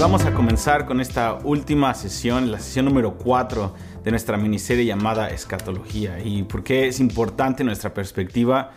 vamos 0.00 0.24
a 0.24 0.32
comenzar 0.32 0.86
con 0.86 0.98
esta 1.02 1.34
última 1.44 1.92
sesión, 1.92 2.50
la 2.50 2.58
sesión 2.58 2.86
número 2.86 3.18
4 3.18 3.74
de 4.02 4.10
nuestra 4.10 4.38
miniserie 4.38 4.86
llamada 4.86 5.28
Escatología. 5.28 6.18
¿Y 6.24 6.42
por 6.44 6.64
qué 6.64 6.88
es 6.88 7.00
importante 7.00 7.64
nuestra 7.64 7.92
perspectiva 7.92 8.70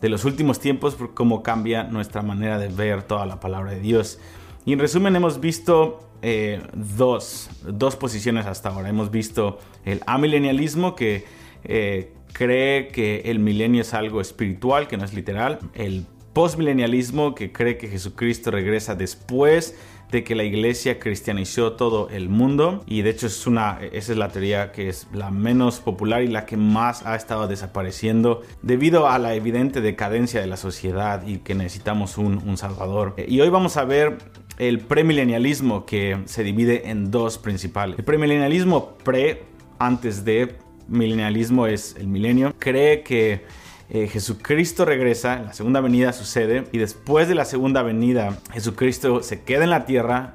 de 0.00 0.08
los 0.08 0.24
últimos 0.24 0.58
tiempos? 0.58 0.94
Por 0.94 1.12
cómo 1.12 1.42
cambia 1.42 1.82
nuestra 1.82 2.22
manera 2.22 2.58
de 2.58 2.68
ver 2.68 3.02
toda 3.02 3.26
la 3.26 3.40
palabra 3.40 3.72
de 3.72 3.80
Dios. 3.80 4.20
Y 4.64 4.72
en 4.72 4.78
resumen 4.78 5.14
hemos 5.14 5.38
visto 5.38 5.98
eh, 6.22 6.62
dos, 6.72 7.50
dos 7.62 7.96
posiciones 7.96 8.46
hasta 8.46 8.70
ahora. 8.70 8.88
Hemos 8.88 9.10
visto 9.10 9.58
el 9.84 10.00
amilenialismo 10.06 10.96
que 10.96 11.26
eh, 11.62 12.14
cree 12.32 12.88
que 12.88 13.20
el 13.26 13.38
milenio 13.38 13.82
es 13.82 13.92
algo 13.92 14.22
espiritual, 14.22 14.88
que 14.88 14.96
no 14.96 15.04
es 15.04 15.12
literal. 15.12 15.58
El 15.74 16.06
postmilenialismo 16.32 17.34
que 17.34 17.52
cree 17.52 17.76
que 17.76 17.88
Jesucristo 17.88 18.50
regresa 18.50 18.94
después 18.94 19.76
de 20.10 20.24
que 20.24 20.34
la 20.34 20.44
iglesia 20.44 20.98
cristianizó 20.98 21.72
todo 21.72 22.08
el 22.10 22.28
mundo 22.28 22.82
y 22.86 23.02
de 23.02 23.10
hecho 23.10 23.26
es 23.26 23.46
una, 23.46 23.78
esa 23.92 24.12
es 24.12 24.18
la 24.18 24.28
teoría 24.28 24.72
que 24.72 24.88
es 24.88 25.06
la 25.12 25.30
menos 25.30 25.80
popular 25.80 26.22
y 26.22 26.28
la 26.28 26.46
que 26.46 26.56
más 26.56 27.06
ha 27.06 27.14
estado 27.16 27.46
desapareciendo 27.46 28.42
debido 28.62 29.08
a 29.08 29.18
la 29.18 29.34
evidente 29.34 29.80
decadencia 29.80 30.40
de 30.40 30.46
la 30.46 30.56
sociedad 30.56 31.26
y 31.26 31.38
que 31.38 31.54
necesitamos 31.54 32.18
un, 32.18 32.38
un 32.38 32.56
salvador. 32.56 33.14
Y 33.26 33.40
hoy 33.40 33.48
vamos 33.48 33.76
a 33.76 33.84
ver 33.84 34.18
el 34.58 34.80
premilenialismo 34.80 35.86
que 35.86 36.18
se 36.26 36.44
divide 36.44 36.90
en 36.90 37.10
dos 37.10 37.38
principales. 37.38 37.98
El 37.98 38.04
premilenialismo 38.04 38.96
pre, 38.98 39.44
antes 39.78 40.24
de 40.24 40.56
milenialismo 40.88 41.66
es 41.66 41.96
el 41.98 42.08
milenio, 42.08 42.54
cree 42.58 43.02
que 43.02 43.44
eh, 43.92 44.06
Jesucristo 44.06 44.84
regresa, 44.84 45.40
la 45.40 45.52
segunda 45.52 45.80
venida 45.80 46.12
sucede 46.12 46.68
y 46.70 46.78
después 46.78 47.26
de 47.26 47.34
la 47.34 47.44
segunda 47.44 47.82
venida 47.82 48.38
Jesucristo 48.52 49.20
se 49.24 49.42
queda 49.42 49.64
en 49.64 49.70
la 49.70 49.84
tierra, 49.84 50.34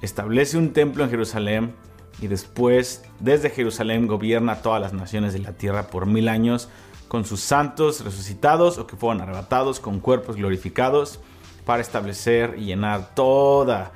establece 0.00 0.56
un 0.56 0.72
templo 0.72 1.02
en 1.02 1.10
Jerusalén 1.10 1.74
y 2.20 2.28
después 2.28 3.02
desde 3.18 3.50
Jerusalén 3.50 4.06
gobierna 4.06 4.62
todas 4.62 4.80
las 4.80 4.92
naciones 4.92 5.32
de 5.32 5.40
la 5.40 5.54
tierra 5.54 5.88
por 5.88 6.06
mil 6.06 6.28
años 6.28 6.68
con 7.08 7.24
sus 7.24 7.40
santos 7.40 8.04
resucitados 8.04 8.78
o 8.78 8.86
que 8.86 8.94
fueron 8.94 9.20
arrebatados 9.20 9.80
con 9.80 9.98
cuerpos 9.98 10.36
glorificados 10.36 11.18
para 11.64 11.82
establecer 11.82 12.54
y 12.58 12.66
llenar 12.66 13.12
toda 13.16 13.90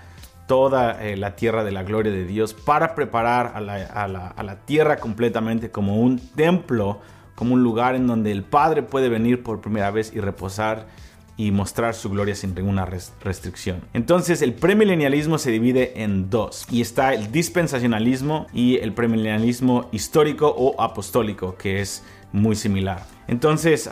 toda 0.49 1.05
eh, 1.05 1.17
la 1.17 1.37
tierra 1.37 1.63
de 1.63 1.71
la 1.71 1.85
gloria 1.85 2.11
de 2.11 2.25
Dios 2.25 2.53
para 2.53 2.97
preparar 2.97 3.53
a 3.55 4.09
la 4.09 4.57
tierra 4.65 4.97
completamente 4.97 5.71
como 5.71 6.01
un 6.01 6.19
templo 6.19 7.01
como 7.39 7.55
un 7.55 7.63
lugar 7.63 7.95
en 7.95 8.09
donde 8.09 8.33
el 8.33 8.43
Padre 8.43 8.83
puede 8.83 9.09
venir 9.09 9.45
por 9.45 9.61
primera 9.61 9.93
vez 9.93 10.13
y 10.13 10.19
reposar 10.19 10.89
y 11.37 11.53
mostrar 11.53 11.95
su 11.95 12.11
gloria 12.11 12.35
sin 12.35 12.53
ninguna 12.53 12.85
restricción. 12.85 13.81
Entonces 13.95 14.43
el 14.43 14.55
premilenialismo 14.55 15.39
se 15.39 15.53
divide 15.53 16.03
en 16.03 16.31
dos 16.31 16.67
y 16.69 16.81
está 16.81 17.15
el 17.15 17.31
dispensacionalismo 17.31 18.49
y 18.53 18.79
el 18.79 18.93
premilenialismo 18.93 19.89
histórico 19.93 20.49
o 20.49 20.83
apostólico 20.83 21.55
que 21.57 21.81
es 21.81 22.03
muy 22.33 22.57
similar. 22.57 23.07
Entonces 23.29 23.89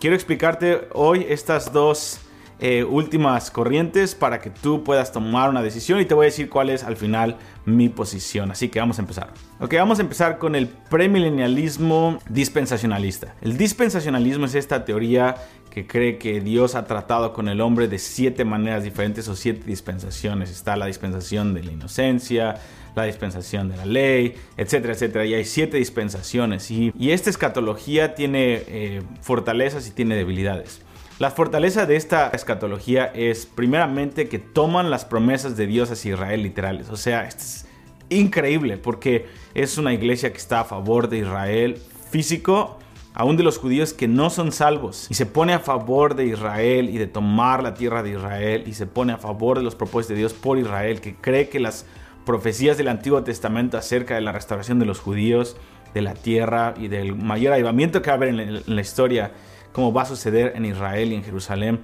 quiero 0.00 0.16
explicarte 0.16 0.88
hoy 0.94 1.26
estas 1.28 1.74
dos 1.74 2.20
eh, 2.58 2.84
últimas 2.84 3.50
corrientes 3.50 4.14
para 4.14 4.40
que 4.40 4.48
tú 4.48 4.82
puedas 4.82 5.12
tomar 5.12 5.50
una 5.50 5.62
decisión 5.62 6.00
y 6.00 6.06
te 6.06 6.14
voy 6.14 6.24
a 6.24 6.28
decir 6.28 6.48
cuál 6.48 6.70
es 6.70 6.84
al 6.84 6.96
final 6.96 7.36
mi 7.66 7.88
posición. 7.88 8.50
Así 8.50 8.68
que 8.68 8.80
vamos 8.80 8.98
a 8.98 9.02
empezar. 9.02 9.30
Ok, 9.60 9.74
vamos 9.74 9.98
a 9.98 10.02
empezar 10.02 10.38
con 10.38 10.54
el 10.54 10.68
premilenialismo 10.68 12.18
dispensacionalista. 12.30 13.34
El 13.42 13.58
dispensacionalismo 13.58 14.46
es 14.46 14.54
esta 14.54 14.84
teoría 14.84 15.36
que 15.70 15.86
cree 15.86 16.16
que 16.16 16.40
Dios 16.40 16.74
ha 16.74 16.86
tratado 16.86 17.34
con 17.34 17.48
el 17.48 17.60
hombre 17.60 17.88
de 17.88 17.98
siete 17.98 18.46
maneras 18.46 18.84
diferentes 18.84 19.28
o 19.28 19.36
siete 19.36 19.66
dispensaciones. 19.66 20.50
Está 20.50 20.76
la 20.76 20.86
dispensación 20.86 21.52
de 21.52 21.62
la 21.62 21.72
inocencia, 21.72 22.54
la 22.94 23.04
dispensación 23.04 23.68
de 23.68 23.76
la 23.76 23.84
ley, 23.84 24.34
etcétera, 24.56 24.94
etcétera. 24.94 25.26
Y 25.26 25.34
hay 25.34 25.44
siete 25.44 25.76
dispensaciones. 25.76 26.70
Y, 26.70 26.94
esta 27.10 27.28
escatología 27.28 28.14
tiene 28.14 28.62
eh, 28.66 29.02
fortalezas 29.20 29.86
y 29.86 29.90
tiene 29.90 30.16
debilidades. 30.16 30.80
La 31.18 31.30
fortaleza 31.30 31.86
de 31.86 31.96
esta 31.96 32.28
escatología 32.28 33.06
es 33.06 33.46
primeramente 33.46 34.28
que 34.28 34.38
toman 34.38 34.90
las 34.90 35.06
promesas 35.06 35.56
de 35.56 35.66
Dios 35.66 35.90
hacia 35.90 36.12
Israel 36.12 36.42
literales. 36.42 36.90
O 36.90 36.96
sea, 36.96 37.24
es 37.24 37.66
increíble 38.10 38.76
porque 38.76 39.24
es 39.54 39.78
una 39.78 39.94
iglesia 39.94 40.30
que 40.30 40.36
está 40.36 40.60
a 40.60 40.64
favor 40.64 41.08
de 41.08 41.20
Israel 41.20 41.78
físico, 42.10 42.78
aún 43.14 43.38
de 43.38 43.44
los 43.44 43.56
judíos 43.56 43.94
que 43.94 44.08
no 44.08 44.28
son 44.28 44.52
salvos. 44.52 45.06
Y 45.08 45.14
se 45.14 45.24
pone 45.24 45.54
a 45.54 45.58
favor 45.58 46.16
de 46.16 46.26
Israel 46.26 46.90
y 46.90 46.98
de 46.98 47.06
tomar 47.06 47.62
la 47.62 47.72
tierra 47.72 48.02
de 48.02 48.10
Israel. 48.10 48.64
Y 48.66 48.74
se 48.74 48.86
pone 48.86 49.14
a 49.14 49.16
favor 49.16 49.56
de 49.56 49.64
los 49.64 49.74
propósitos 49.74 50.16
de 50.16 50.16
Dios 50.16 50.34
por 50.34 50.58
Israel, 50.58 51.00
que 51.00 51.14
cree 51.14 51.48
que 51.48 51.60
las 51.60 51.86
profecías 52.26 52.76
del 52.76 52.88
Antiguo 52.88 53.24
Testamento 53.24 53.78
acerca 53.78 54.16
de 54.16 54.20
la 54.20 54.32
restauración 54.32 54.78
de 54.78 54.84
los 54.84 55.00
judíos, 55.00 55.56
de 55.94 56.02
la 56.02 56.12
tierra 56.12 56.74
y 56.76 56.88
del 56.88 57.16
mayor 57.16 57.54
avivamiento 57.54 58.02
que 58.02 58.10
va 58.10 58.14
a 58.14 58.16
haber 58.16 58.28
en 58.28 58.62
la 58.66 58.80
historia 58.82 59.32
como 59.76 59.92
va 59.92 60.02
a 60.02 60.06
suceder 60.06 60.54
en 60.56 60.64
Israel 60.64 61.12
y 61.12 61.16
en 61.16 61.22
Jerusalén. 61.22 61.80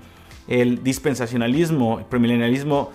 El 0.48 0.82
dispensacionalismo, 0.82 1.98
el 1.98 2.06
premilenialismo 2.06 2.90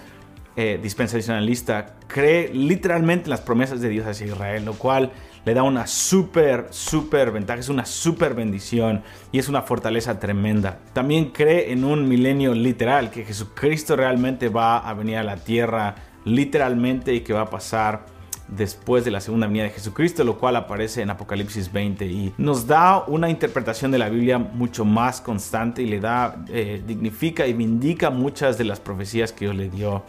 eh, 0.55 0.79
dispensacionalista 0.81 1.97
cree 2.07 2.51
literalmente 2.51 3.25
en 3.25 3.29
las 3.29 3.41
promesas 3.41 3.79
de 3.79 3.89
Dios 3.89 4.07
hacia 4.07 4.25
Israel, 4.25 4.65
lo 4.65 4.73
cual 4.73 5.11
le 5.45 5.53
da 5.53 5.61
una 5.61 5.85
súper, 5.85 6.65
súper 6.71 7.29
ventaja, 7.29 7.59
es 7.59 7.69
una 7.69 7.85
súper 7.85 8.33
bendición 8.33 9.03
y 9.31 9.37
es 9.37 9.47
una 9.49 9.61
fortaleza 9.61 10.19
tremenda. 10.19 10.79
También 10.93 11.25
cree 11.25 11.71
en 11.71 11.85
un 11.85 12.09
milenio 12.09 12.55
literal, 12.55 13.11
que 13.11 13.23
Jesucristo 13.23 13.95
realmente 13.95 14.49
va 14.49 14.79
a 14.79 14.95
venir 14.95 15.17
a 15.17 15.23
la 15.23 15.35
tierra 15.37 15.93
literalmente 16.25 17.13
y 17.13 17.19
que 17.19 17.33
va 17.33 17.41
a 17.41 17.49
pasar 17.51 18.16
después 18.47 19.03
de 19.03 19.11
la 19.11 19.19
segunda 19.19 19.47
venida 19.47 19.63
de 19.63 19.71
Jesucristo, 19.71 20.23
lo 20.23 20.37
cual 20.37 20.55
aparece 20.55 21.01
en 21.01 21.09
Apocalipsis 21.09 21.71
20 21.71 22.05
y 22.05 22.33
nos 22.37 22.65
da 22.65 23.03
una 23.07 23.29
interpretación 23.29 23.91
de 23.91 23.97
la 23.97 24.09
Biblia 24.09 24.37
mucho 24.37 24.85
más 24.85 25.21
constante 25.21 25.81
y 25.81 25.87
le 25.87 25.99
da, 25.99 26.43
eh, 26.47 26.81
dignifica 26.85 27.45
y 27.45 27.53
vindica 27.53 28.09
muchas 28.09 28.57
de 28.57 28.63
las 28.63 28.79
profecías 28.79 29.33
que 29.33 29.45
Dios 29.45 29.55
le 29.55 29.69
dio 29.69 30.03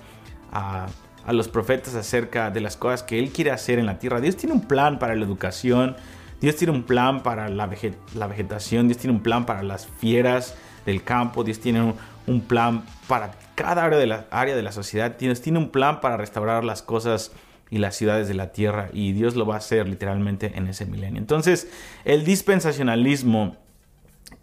a, 0.53 0.87
los 1.31 1.49
profetas 1.49 1.95
acerca 1.95 2.51
de 2.51 2.63
las 2.63 2.79
cosas 2.79 3.03
que 3.03 3.19
Él 3.19 3.31
quiere 3.31 3.51
hacer 3.51 3.79
en 3.79 3.85
la 3.85 3.99
tierra. 3.99 4.19
Dios 4.19 4.37
tiene 4.37 4.55
un 4.55 4.63
plan 4.63 4.99
para 4.99 5.15
la 5.15 5.27
educación, 5.27 5.95
Dios 6.41 6.57
tiene 6.57 6.73
un 6.73 6.85
plan 6.85 7.23
para 7.23 7.51
la, 7.51 7.67
vegetación, 7.67 8.89
Dios 8.89 8.97
tiene 8.97 9.15
un 9.15 9.23
plan 9.23 9.45
para 9.45 9.63
las 9.63 9.87
fieras 9.87 10.55
del 10.87 11.03
campo, 11.03 11.45
Dios 11.45 11.61
tiene 11.61 11.93
un, 12.27 12.41
plan 12.41 12.83
para 13.09 13.33
cada 13.55 13.85
área 13.85 13.99
de, 13.99 14.07
la, 14.07 14.27
área 14.31 14.57
de 14.57 14.63
la 14.63 14.73
sociedad, 14.73 15.19
Dios 15.19 15.43
tiene 15.43 15.59
un 15.59 15.69
plan 15.69 16.01
para 16.01 16.17
restaurar 16.17 16.65
las 16.65 16.81
cosas 16.81 17.33
y 17.71 17.79
las 17.79 17.97
ciudades 17.97 18.29
de 18.29 18.35
la 18.35 18.53
tierra 18.53 18.89
y 18.93 19.13
Dios 19.13 19.37
lo 19.37 19.47
va 19.47 19.55
a 19.55 19.59
hacer 19.59 19.89
literalmente 19.89 20.53
en 20.55 20.69
ese 20.69 20.87
milenio. 20.87 21.21
Entonces 21.21 21.69
el 22.05 22.25
dispensacionalismo 22.25 23.57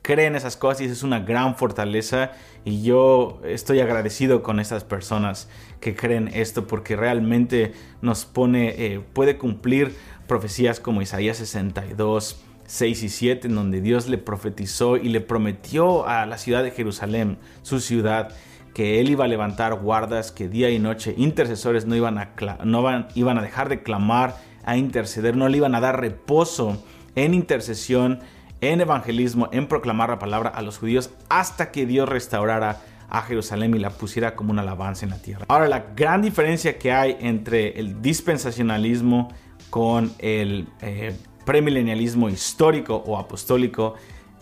cree 0.01 0.27
en 0.27 0.35
esas 0.35 0.57
cosas 0.57 0.81
y 0.81 0.85
es 0.85 1.03
una 1.03 1.19
gran 1.19 1.55
fortaleza 1.55 2.31
y 2.63 2.83
yo 2.83 3.41
estoy 3.43 3.79
agradecido 3.79 4.43
con 4.43 4.59
estas 4.59 4.83
personas 4.83 5.49
que 5.79 5.95
creen 5.95 6.29
esto 6.33 6.67
porque 6.67 6.95
realmente 6.95 7.73
nos 8.01 8.25
pone, 8.25 8.69
eh, 8.77 9.01
puede 9.13 9.37
cumplir 9.37 9.95
profecías 10.27 10.79
como 10.79 11.01
Isaías 11.01 11.37
62. 11.37 12.41
6 12.67 13.03
y 13.03 13.09
7, 13.09 13.47
en 13.47 13.55
donde 13.55 13.79
Dios 13.79 14.07
le 14.07 14.17
profetizó 14.17 14.97
y 14.97 15.09
le 15.09 15.21
prometió 15.21 16.07
a 16.07 16.25
la 16.25 16.37
ciudad 16.37 16.63
de 16.63 16.71
Jerusalén, 16.71 17.37
su 17.61 17.79
ciudad, 17.79 18.33
que 18.75 18.99
él 18.99 19.09
iba 19.09 19.23
a 19.23 19.27
levantar 19.29 19.73
guardas, 19.75 20.33
que 20.33 20.49
día 20.49 20.69
y 20.69 20.79
noche 20.79 21.15
intercesores 21.17 21.85
no 21.85 21.95
iban 21.95 22.17
a, 22.17 22.33
no 22.65 23.07
iban 23.15 23.37
a 23.37 23.41
dejar 23.41 23.69
de 23.69 23.81
clamar, 23.81 24.35
a 24.65 24.75
interceder, 24.75 25.37
no 25.37 25.47
le 25.47 25.55
iban 25.55 25.75
a 25.75 25.79
dar 25.79 26.01
reposo 26.01 26.83
en 27.15 27.33
intercesión, 27.33 28.19
en 28.59 28.81
evangelismo, 28.81 29.47
en 29.53 29.67
proclamar 29.67 30.09
la 30.09 30.19
palabra 30.19 30.49
a 30.49 30.61
los 30.61 30.77
judíos 30.77 31.09
hasta 31.29 31.71
que 31.71 31.85
Dios 31.85 32.09
restaurara 32.09 32.81
a 33.09 33.21
Jerusalén 33.21 33.73
y 33.75 33.79
la 33.79 33.91
pusiera 33.91 34.35
como 34.35 34.51
una 34.51 34.61
alabanza 34.61 35.05
en 35.05 35.11
la 35.11 35.21
tierra. 35.21 35.45
Ahora, 35.47 35.69
la 35.69 35.85
gran 35.95 36.21
diferencia 36.21 36.77
que 36.77 36.91
hay 36.91 37.15
entre 37.21 37.79
el 37.79 38.01
dispensacionalismo 38.01 39.33
con 39.69 40.11
el 40.19 40.67
eh, 40.81 41.15
premilenialismo 41.45 42.27
histórico 42.27 42.97
o 43.07 43.17
apostólico 43.17 43.93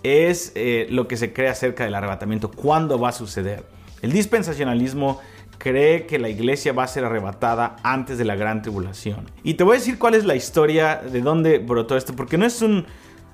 es 0.01 0.53
eh, 0.55 0.87
lo 0.89 1.07
que 1.07 1.17
se 1.17 1.33
cree 1.33 1.49
acerca 1.49 1.85
del 1.85 1.93
arrebatamiento, 1.93 2.49
cuándo 2.49 2.97
va 2.97 3.09
a 3.09 3.11
suceder. 3.11 3.72
El 4.03 4.11
dispensacionalismo 4.11 5.21
cree 5.57 6.05
que 6.05 6.19
la 6.19 6.27
iglesia 6.27 6.73
va 6.73 6.83
a 6.83 6.87
ser 6.87 7.05
arrebatada 7.05 7.77
antes 7.83 8.17
de 8.17 8.25
la 8.25 8.35
gran 8.35 8.61
tribulación. 8.61 9.31
Y 9.43 9.53
te 9.53 9.63
voy 9.63 9.77
a 9.77 9.79
decir 9.79 9.97
cuál 9.97 10.13
es 10.13 10.25
la 10.25 10.35
historia 10.35 10.97
de 10.97 11.21
dónde 11.21 11.57
brotó 11.57 11.95
esto, 11.95 12.13
porque 12.15 12.37
no 12.37 12.45
es 12.45 12.61
un... 12.61 12.85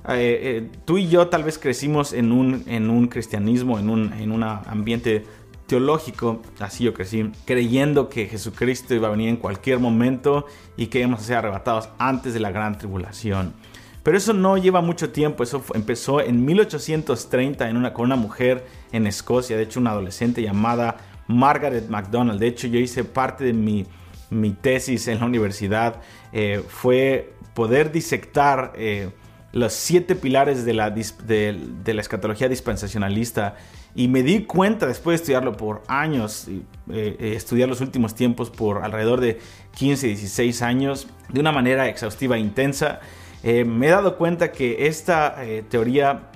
Eh, 0.08 0.40
eh, 0.42 0.70
tú 0.86 0.98
y 1.00 1.10
yo 1.10 1.28
tal 1.28 1.44
vez 1.44 1.58
crecimos 1.58 2.14
en 2.14 2.32
un, 2.32 2.64
en 2.68 2.90
un 2.92 3.08
cristianismo, 3.08 3.80
en 3.80 3.90
un, 3.90 4.14
en 4.14 4.32
un 4.32 4.44
ambiente 4.44 5.26
teológico, 5.66 6.42
así 6.60 6.84
yo 6.84 6.94
crecí, 6.94 7.32
creyendo 7.46 8.08
que 8.08 8.28
Jesucristo 8.28 8.94
iba 8.94 9.08
a 9.08 9.12
venir 9.12 9.30
en 9.30 9.38
cualquier 9.38 9.80
momento 9.80 10.46
y 10.78 10.88
que 10.88 11.00
íbamos 11.00 11.22
a 11.22 11.24
ser 11.24 11.38
arrebatados 11.38 11.90
antes 11.98 12.34
de 12.34 12.40
la 12.40 12.52
gran 12.52 12.78
tribulación. 12.78 13.54
Pero 14.10 14.18
eso 14.18 14.34
no 14.34 14.58
lleva 14.58 14.82
mucho 14.82 15.12
tiempo, 15.12 15.44
eso 15.44 15.64
empezó 15.76 16.20
en 16.20 16.44
1830 16.44 17.70
en 17.70 17.78
una, 17.78 17.94
con 17.94 18.06
una 18.06 18.16
mujer 18.16 18.66
en 18.92 19.06
Escocia, 19.06 19.56
de 19.56 19.62
hecho 19.62 19.80
una 19.80 19.92
adolescente 19.92 20.42
llamada 20.42 20.98
Margaret 21.28 21.90
MacDonald. 21.90 22.40
De 22.40 22.48
hecho 22.48 22.66
yo 22.66 22.80
hice 22.80 23.04
parte 23.04 23.44
de 23.44 23.54
mi 23.54 24.52
tesis 24.62 25.08
en 25.10 25.20
la 25.20 25.28
universidad. 25.28 26.02
Eh, 26.34 26.64
fue 26.68 27.36
poder 27.54 27.92
disectar 27.92 28.74
eh, 28.78 29.12
los 29.52 29.74
siete 29.74 30.16
pilares 30.16 30.66
de 30.66 30.74
la, 30.74 30.90
de, 30.90 31.60
escatología 31.86 32.50
dispensacionalista. 32.50 33.58
Y 33.94 34.08
me 34.08 34.24
di 34.24 34.46
cuenta 34.46 34.88
después 34.88 35.20
de 35.20 35.22
estudiarlo 35.22 35.56
por 35.56 35.84
años, 35.88 36.48
y, 36.48 36.64
eh, 36.92 37.34
estudiar 37.36 37.70
los 37.70 37.80
últimos 37.80 38.16
tiempos 38.16 38.50
por 38.50 38.84
alrededor 38.84 39.22
de 39.22 39.38
15, 39.76 40.08
16 40.08 40.64
años, 40.64 41.08
de 41.32 41.42
una 41.42 41.52
manera 41.52 41.88
exhaustiva 41.88 42.38
e 42.38 42.40
intensa, 42.40 43.02
me 43.44 43.88
he 43.88 43.90
dado 43.90 44.18
cuenta 44.18 44.52
que 44.52 44.88
esta 44.88 45.38
teoría 45.70 46.30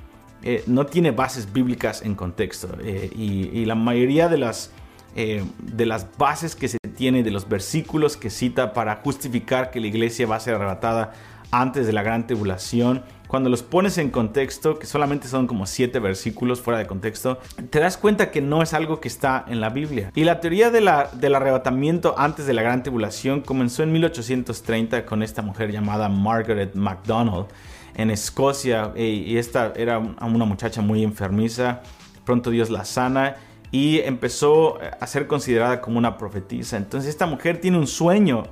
no 0.67 0.85
tiene 0.85 1.11
bases 1.11 1.51
bíblicas 1.51 2.01
en 2.01 2.15
contexto 2.15 2.69
y, 2.81 3.49
y, 3.53 3.65
la 3.65 3.75
mayoría 3.75 4.29
de 4.29 4.37
las, 4.37 4.71
de 5.15 5.85
las 5.85 6.07
bases 6.17 6.55
que 6.55 6.67
se 6.67 6.77
tiene 6.95 7.23
de 7.23 7.31
los 7.31 7.47
versículos 7.49 8.17
que 8.17 8.29
cita 8.29 8.73
para 8.73 9.01
justificar 9.03 9.71
que 9.71 9.79
la 9.79 9.87
iglesia 9.87 10.27
va 10.27 10.37
a 10.37 10.39
ser 10.39 10.55
arrebatada 10.55 11.13
antes 11.53 11.85
de 11.85 11.93
la 11.93 12.03
gran 12.03 12.25
tribulación. 12.25 13.03
Cuando 13.33 13.49
los 13.49 13.63
pones 13.63 13.97
en 13.97 14.11
contexto, 14.11 14.77
que 14.77 14.85
solamente 14.85 15.27
son 15.27 15.47
como 15.47 15.65
siete 15.65 15.97
versículos 15.97 16.61
fuera 16.61 16.77
de 16.77 16.85
contexto, 16.85 17.39
te 17.71 17.79
das 17.79 17.97
cuenta 17.97 18.29
que 18.29 18.41
no 18.41 18.61
es 18.61 18.75
algo 18.75 18.99
que 18.99 19.07
está 19.07 19.43
en 19.47 19.59
la 19.59 19.69
Biblia. 19.71 20.11
Y 20.13 20.23
la 20.23 20.39
teoría 20.39 20.69
del 20.69 20.87
arrebatamiento 20.87 22.13
antes 22.15 22.45
de 22.45 22.53
la 22.53 22.61
gran 22.61 22.83
tribulación 22.83 23.41
comenzó 23.41 23.81
en 23.81 23.91
1830 23.91 25.07
con 25.07 25.23
esta 25.23 25.41
mujer 25.41 25.71
llamada 25.71 26.09
Margaret 26.09 26.75
MacDonald 26.75 27.47
en 27.95 28.11
Escocia. 28.11 28.93
Y 28.95 29.35
esta 29.35 29.73
era 29.75 29.97
una 29.97 30.45
muchacha 30.45 30.83
muy 30.83 31.03
enfermiza. 31.03 31.81
Pronto 32.25 32.51
Dios 32.51 32.69
la 32.69 32.85
sana 32.85 33.37
y 33.71 33.97
empezó 34.01 34.77
a 34.79 35.07
ser 35.07 35.25
considerada 35.25 35.81
como 35.81 35.97
una 35.97 36.19
profetisa. 36.19 36.77
Entonces 36.77 37.09
esta 37.09 37.25
mujer 37.25 37.59
tiene 37.59 37.79
un 37.79 37.87
sueño 37.87 38.43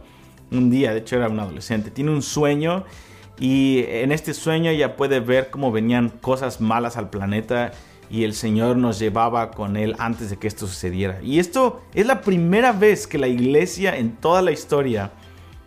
un 0.49 0.71
día, 0.71 0.91
de 0.91 1.01
hecho 1.01 1.17
era 1.17 1.29
una 1.29 1.43
adolescente, 1.43 1.91
tiene 1.91 2.09
un 2.09 2.23
sueño 2.23 2.83
y 3.41 3.85
en 3.87 4.11
este 4.11 4.35
sueño 4.35 4.69
ella 4.69 4.95
puede 4.95 5.19
ver 5.19 5.49
cómo 5.49 5.71
venían 5.71 6.09
cosas 6.09 6.61
malas 6.61 6.95
al 6.95 7.09
planeta 7.09 7.71
y 8.07 8.23
el 8.23 8.35
Señor 8.35 8.77
nos 8.77 8.99
llevaba 8.99 9.49
con 9.49 9.77
él 9.77 9.95
antes 9.97 10.29
de 10.29 10.37
que 10.37 10.47
esto 10.47 10.67
sucediera. 10.67 11.19
Y 11.23 11.39
esto 11.39 11.81
es 11.95 12.05
la 12.05 12.21
primera 12.21 12.71
vez 12.71 13.07
que 13.07 13.17
la 13.17 13.27
iglesia 13.27 13.97
en 13.97 14.15
toda 14.15 14.43
la 14.43 14.51
historia 14.51 15.09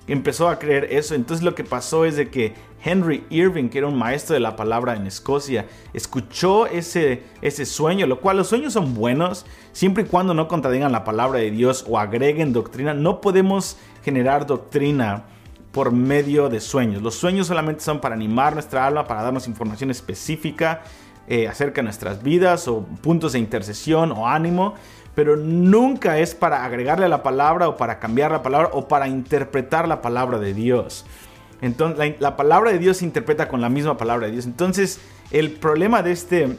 empezó 0.06 0.48
a 0.48 0.60
creer 0.60 0.86
eso. 0.92 1.16
Entonces 1.16 1.44
lo 1.44 1.56
que 1.56 1.64
pasó 1.64 2.04
es 2.04 2.14
de 2.14 2.30
que 2.30 2.54
Henry 2.84 3.24
Irving, 3.28 3.70
que 3.70 3.78
era 3.78 3.88
un 3.88 3.98
maestro 3.98 4.34
de 4.34 4.40
la 4.40 4.54
palabra 4.54 4.94
en 4.94 5.08
Escocia, 5.08 5.66
escuchó 5.92 6.66
ese, 6.66 7.24
ese 7.42 7.66
sueño, 7.66 8.06
lo 8.06 8.20
cual 8.20 8.36
los 8.36 8.46
sueños 8.46 8.74
son 8.74 8.94
buenos 8.94 9.46
siempre 9.72 10.04
y 10.04 10.06
cuando 10.06 10.32
no 10.32 10.46
contradigan 10.46 10.92
la 10.92 11.02
palabra 11.02 11.40
de 11.40 11.50
Dios 11.50 11.84
o 11.88 11.98
agreguen 11.98 12.52
doctrina. 12.52 12.94
No 12.94 13.20
podemos 13.20 13.78
generar 14.04 14.46
doctrina 14.46 15.24
por 15.74 15.92
medio 15.92 16.48
de 16.48 16.60
sueños. 16.60 17.02
Los 17.02 17.16
sueños 17.16 17.48
solamente 17.48 17.82
son 17.82 18.00
para 18.00 18.14
animar 18.14 18.54
nuestra 18.54 18.86
alma, 18.86 19.06
para 19.06 19.22
darnos 19.22 19.46
información 19.46 19.90
específica 19.90 20.82
eh, 21.28 21.48
acerca 21.48 21.82
de 21.82 21.84
nuestras 21.84 22.22
vidas 22.22 22.66
o 22.68 22.86
puntos 23.02 23.32
de 23.32 23.40
intercesión 23.40 24.12
o 24.12 24.26
ánimo 24.26 24.74
pero 25.14 25.36
nunca 25.36 26.18
es 26.18 26.34
para 26.34 26.64
agregarle 26.64 27.06
a 27.06 27.08
la 27.08 27.22
palabra 27.22 27.68
o 27.68 27.76
para 27.76 27.98
cambiar 27.98 28.32
la 28.32 28.42
palabra 28.42 28.70
o 28.72 28.88
para 28.88 29.08
interpretar 29.08 29.86
la 29.86 30.02
palabra 30.02 30.38
de 30.38 30.54
Dios. 30.54 31.04
Entonces, 31.60 32.16
la, 32.18 32.36
palabra 32.36 32.72
de 32.72 32.78
Dios 32.78 32.98
se 32.98 33.04
interpreta 33.04 33.48
con 33.48 33.60
la 33.60 33.68
misma 33.68 33.96
palabra 33.96 34.26
de 34.26 34.32
Dios. 34.32 34.44
Entonces, 34.44 35.00
el 35.30 35.52
problema 35.52 36.02
de 36.02 36.12
este 36.12 36.58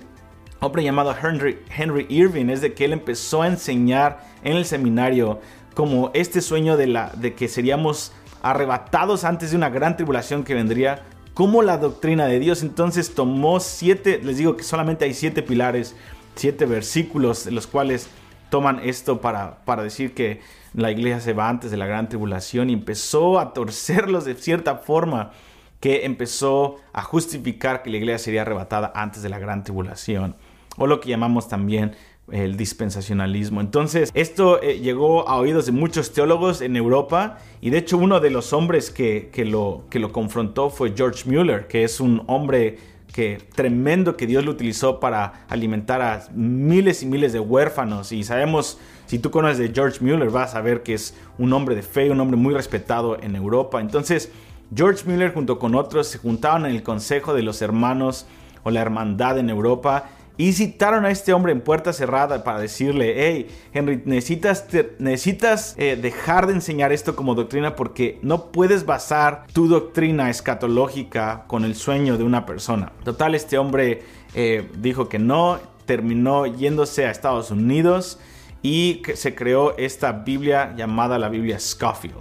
hombre 0.62 0.84
llamado 0.84 1.14
Henry, 1.22 2.06
Irving 2.10 2.50
es 2.50 2.62
de 2.62 2.74
que 2.74 2.86
él 2.86 2.94
empezó 2.94 3.42
a 3.42 3.48
enseñar 3.48 4.26
en 4.44 4.56
el 4.56 4.66
seminario 4.66 5.42
como 5.76 6.12
este 6.14 6.42
sueño 6.42 6.78
de, 6.78 6.88
la, 6.88 7.12
de 7.16 7.34
que 7.34 7.50
seríamos 7.50 8.14
arrebatados 8.42 9.24
antes 9.24 9.52
de 9.52 9.58
una 9.58 9.70
gran 9.70 9.96
tribulación 9.96 10.44
que 10.44 10.54
vendría 10.54 11.04
como 11.34 11.62
la 11.62 11.78
doctrina 11.78 12.26
de 12.26 12.40
Dios. 12.40 12.64
Entonces 12.64 13.14
tomó 13.14 13.60
siete, 13.60 14.20
les 14.24 14.38
digo 14.38 14.56
que 14.56 14.64
solamente 14.64 15.06
hay 15.06 15.14
siete 15.14 15.44
pilares, 15.44 15.96
siete 16.36 16.66
versículos, 16.66 17.46
los 17.48 17.68
cuales 17.68 18.10
toman 18.50 18.80
esto 18.84 19.22
para, 19.22 19.64
para 19.66 19.84
decir 19.84 20.14
que 20.14 20.42
la 20.74 20.92
iglesia 20.92 21.20
se 21.20 21.34
va 21.34 21.50
antes 21.50 21.72
de 21.72 21.78
la 21.78 21.86
gran 21.86 22.10
tribulación 22.10 22.70
y 22.70 22.74
empezó 22.74 23.40
a 23.40 23.54
torcerlos 23.54 24.26
de 24.26 24.36
cierta 24.36 24.76
forma 24.76 25.32
que 25.80 26.06
empezó 26.06 26.78
a 26.94 27.02
justificar 27.02 27.84
que 27.84 27.90
la 27.90 27.98
iglesia 27.98 28.26
sería 28.26 28.42
arrebatada 28.42 28.92
antes 28.96 29.22
de 29.22 29.30
la 29.30 29.40
gran 29.40 29.64
tribulación 29.64 30.36
o 30.78 30.88
lo 30.88 31.00
que 31.00 31.10
llamamos 31.10 31.48
también 31.48 31.96
el 32.32 32.58
dispensacionalismo. 32.58 33.62
Entonces, 33.62 34.12
esto 34.14 34.62
eh, 34.62 34.80
llegó 34.80 35.30
a 35.30 35.38
oídos 35.38 35.68
de 35.68 35.72
muchos 35.72 36.12
teólogos 36.12 36.62
en 36.62 36.76
Europa 36.76 37.38
y 37.62 37.70
de 37.70 37.78
hecho 37.78 37.98
uno 37.98 38.20
de 38.20 38.32
los 38.32 38.52
hombres 38.54 38.90
que, 38.90 39.30
que, 39.32 39.46
lo, 39.46 39.84
que 39.90 40.00
lo 40.00 40.12
confrontó 40.12 40.70
fue 40.70 40.94
George 40.96 41.30
Mueller, 41.30 41.68
que 41.68 41.84
es 41.84 42.00
un 42.00 42.24
hombre 42.28 42.78
que 43.16 43.38
tremendo 43.56 44.18
que 44.18 44.28
Dios 44.28 44.44
lo 44.44 44.52
utilizó 44.52 45.00
para 45.00 45.46
alimentar 45.48 46.02
a 46.02 46.28
miles 46.34 47.02
y 47.02 47.06
miles 47.06 47.32
de 47.32 47.40
huérfanos. 47.40 48.12
Y 48.12 48.26
sabemos, 48.26 48.78
si 49.06 49.20
tú 49.20 49.32
conoces 49.32 49.58
de 49.58 49.72
George 49.74 50.04
Mueller, 50.04 50.30
vas 50.30 50.54
a 50.56 50.62
ver 50.62 50.84
que 50.84 50.96
es 50.96 51.16
un 51.38 51.54
hombre 51.54 51.76
de 51.76 51.82
fe, 51.82 52.12
un 52.12 52.20
hombre 52.20 52.36
muy 52.36 52.54
respetado 52.54 53.18
en 53.22 53.38
Europa. 53.38 53.80
Entonces, 53.80 54.32
George 54.76 55.04
Mueller 55.06 55.34
junto 55.34 55.60
con 55.60 55.76
otros 55.76 56.08
se 56.08 56.18
juntaban 56.18 56.66
en 56.66 56.72
el 56.76 56.84
Consejo 56.84 57.34
de 57.34 57.44
los 57.44 57.62
Hermanos 57.62 58.26
o 58.64 58.72
la 58.72 58.82
Hermandad 58.82 59.38
en 59.38 59.50
Europa 59.50 60.10
y 60.38 60.54
citaron 60.54 61.06
a 61.06 61.12
este 61.12 61.34
hombre 61.34 61.52
en 61.52 61.62
puerta 61.62 61.94
cerrada 61.94 62.44
para 62.44 62.60
decirle, 62.60 63.16
hey, 63.18 63.48
Henry, 63.74 64.02
necesitas, 64.06 64.66
necesitas 65.00 65.76
eh, 65.78 65.96
dejar 65.96 66.48
de 66.48 66.54
enseñar 66.54 66.92
esto 66.92 67.16
como 67.16 67.36
doctrina 67.36 67.76
porque 67.76 68.20
no 68.22 68.52
puedes 68.52 68.86
basar 68.86 69.46
tu 69.54 69.68
doctrina 69.68 70.30
escatológica 70.30 71.46
con 71.48 71.64
el 71.64 71.76
sueño 71.76 72.18
de 72.18 72.24
una 72.24 72.46
persona. 72.46 72.92
Total, 73.04 73.36
este 73.36 73.58
hombre 73.58 74.04
eh, 74.34 74.70
dijo 74.78 75.08
que 75.08 75.20
no, 75.20 75.60
terminó 75.86 76.46
yéndose 76.46 77.06
a 77.06 77.12
Estados 77.12 77.52
Unidos 77.52 78.20
y 78.62 79.04
se 79.14 79.36
creó 79.36 79.78
esta 79.78 80.12
Biblia 80.12 80.74
llamada 80.76 81.20
la 81.20 81.30
Biblia 81.30 81.60
Scofield. 81.60 82.16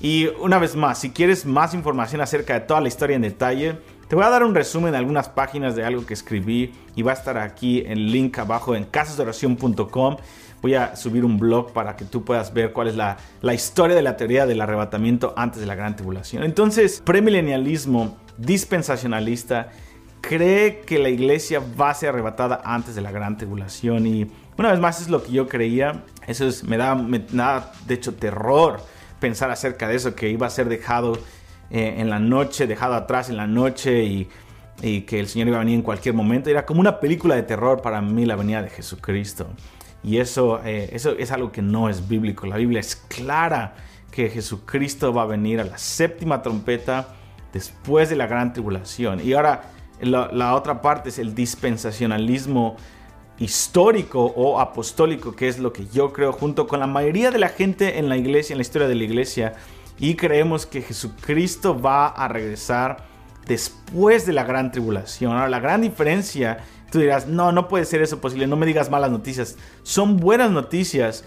Y 0.00 0.26
una 0.40 0.58
vez 0.58 0.76
más, 0.76 0.98
si 0.98 1.10
quieres 1.10 1.46
más 1.46 1.72
información 1.72 2.20
acerca 2.20 2.54
de 2.54 2.60
toda 2.60 2.80
la 2.80 2.88
historia 2.88 3.16
en 3.16 3.22
detalle, 3.22 3.78
te 4.08 4.16
voy 4.16 4.24
a 4.24 4.30
dar 4.30 4.44
un 4.44 4.54
resumen 4.54 4.92
de 4.92 4.98
algunas 4.98 5.28
páginas 5.28 5.74
de 5.74 5.84
algo 5.84 6.04
que 6.04 6.14
escribí 6.14 6.72
y 6.94 7.02
va 7.02 7.12
a 7.12 7.14
estar 7.14 7.38
aquí 7.38 7.82
el 7.86 8.12
link 8.12 8.38
abajo 8.38 8.74
en 8.74 8.84
casasdeoración.com. 8.84 10.16
Voy 10.60 10.74
a 10.74 10.96
subir 10.96 11.24
un 11.24 11.38
blog 11.38 11.72
para 11.72 11.96
que 11.96 12.04
tú 12.04 12.24
puedas 12.24 12.52
ver 12.52 12.72
cuál 12.72 12.88
es 12.88 12.96
la, 12.96 13.16
la 13.42 13.54
historia 13.54 13.94
de 13.94 14.02
la 14.02 14.16
teoría 14.16 14.46
del 14.46 14.60
arrebatamiento 14.60 15.34
antes 15.36 15.60
de 15.60 15.66
la 15.66 15.74
gran 15.74 15.96
tribulación. 15.96 16.42
Entonces, 16.42 17.02
premilenialismo 17.04 18.16
dispensacionalista 18.38 19.70
cree 20.20 20.80
que 20.80 20.98
la 20.98 21.10
iglesia 21.10 21.62
va 21.78 21.90
a 21.90 21.94
ser 21.94 22.10
arrebatada 22.10 22.62
antes 22.64 22.94
de 22.94 23.02
la 23.02 23.10
gran 23.10 23.36
tribulación 23.36 24.06
y 24.06 24.30
una 24.56 24.70
vez 24.70 24.80
más 24.80 25.00
es 25.00 25.08
lo 25.08 25.22
que 25.22 25.32
yo 25.32 25.48
creía. 25.48 26.04
Eso 26.26 26.46
es, 26.46 26.64
me 26.64 26.76
da, 26.76 26.94
me 26.94 27.18
da 27.18 27.72
de 27.86 27.94
hecho 27.94 28.14
terror 28.14 28.80
pensar 29.20 29.50
acerca 29.50 29.88
de 29.88 29.96
eso, 29.96 30.14
que 30.14 30.28
iba 30.28 30.46
a 30.46 30.50
ser 30.50 30.68
dejado 30.68 31.18
eh, 31.70 31.94
en 31.98 32.10
la 32.10 32.18
noche, 32.18 32.66
dejado 32.66 32.94
atrás 32.94 33.30
en 33.30 33.36
la 33.36 33.46
noche 33.46 34.04
y, 34.04 34.28
que 34.82 35.18
el 35.18 35.28
Señor 35.28 35.48
iba 35.48 35.56
a 35.56 35.60
venir 35.60 35.76
en 35.76 35.82
cualquier 35.82 36.14
momento. 36.14 36.50
Era 36.50 36.66
como 36.66 36.80
una 36.80 37.00
película 37.00 37.36
de 37.36 37.42
terror 37.42 37.80
para 37.80 38.02
mí 38.02 38.26
la 38.26 38.36
venida 38.36 38.60
de 38.60 38.68
Jesucristo. 38.68 39.46
Y 40.02 40.18
eso, 40.18 40.60
eh, 40.62 40.90
eso 40.92 41.12
es 41.12 41.30
algo 41.30 41.52
que 41.52 41.62
no 41.62 41.88
es 41.88 42.06
bíblico. 42.06 42.44
La 42.46 42.56
Biblia 42.56 42.80
es 42.80 42.96
clara 42.96 43.76
que 44.10 44.28
Jesucristo 44.28 45.14
va 45.14 45.22
a 45.22 45.26
venir 45.26 45.60
a 45.60 45.64
la 45.64 45.78
séptima 45.78 46.42
trompeta 46.42 47.14
después 47.52 48.10
de 48.10 48.16
la 48.16 48.26
gran 48.26 48.52
tribulación. 48.52 49.20
Y 49.26 49.32
ahora 49.32 49.70
la 50.02 50.54
otra 50.54 50.82
parte 50.82 51.08
es 51.08 51.18
el 51.18 51.34
dispensacionalismo 51.34 52.76
histórico 53.38 54.24
o 54.24 54.60
apostólico, 54.60 55.34
que 55.34 55.48
es 55.48 55.58
lo 55.58 55.72
que 55.72 55.86
yo 55.86 56.12
creo 56.12 56.32
junto 56.32 56.66
con 56.66 56.80
la 56.80 56.86
mayoría 56.86 57.30
de 57.30 57.38
la 57.38 57.48
gente 57.48 57.98
en 57.98 58.08
la 58.08 58.16
iglesia, 58.16 58.54
en 58.54 58.58
la 58.58 58.62
historia 58.62 58.88
de 58.88 58.94
la 58.94 59.04
iglesia, 59.04 59.54
y 59.98 60.14
creemos 60.14 60.66
que 60.66 60.82
Jesucristo 60.82 61.80
va 61.80 62.08
a 62.08 62.28
regresar 62.28 63.04
después 63.46 64.26
de 64.26 64.32
la 64.32 64.44
gran 64.44 64.72
tribulación. 64.72 65.32
Ahora, 65.32 65.48
la 65.48 65.60
gran 65.60 65.82
diferencia, 65.82 66.58
tú 66.90 66.98
dirás, 66.98 67.26
no, 67.26 67.52
no 67.52 67.68
puede 67.68 67.84
ser 67.84 68.02
eso 68.02 68.20
posible, 68.20 68.46
no 68.46 68.56
me 68.56 68.66
digas 68.66 68.90
malas 68.90 69.10
noticias. 69.10 69.56
Son 69.82 70.16
buenas 70.16 70.50
noticias 70.50 71.24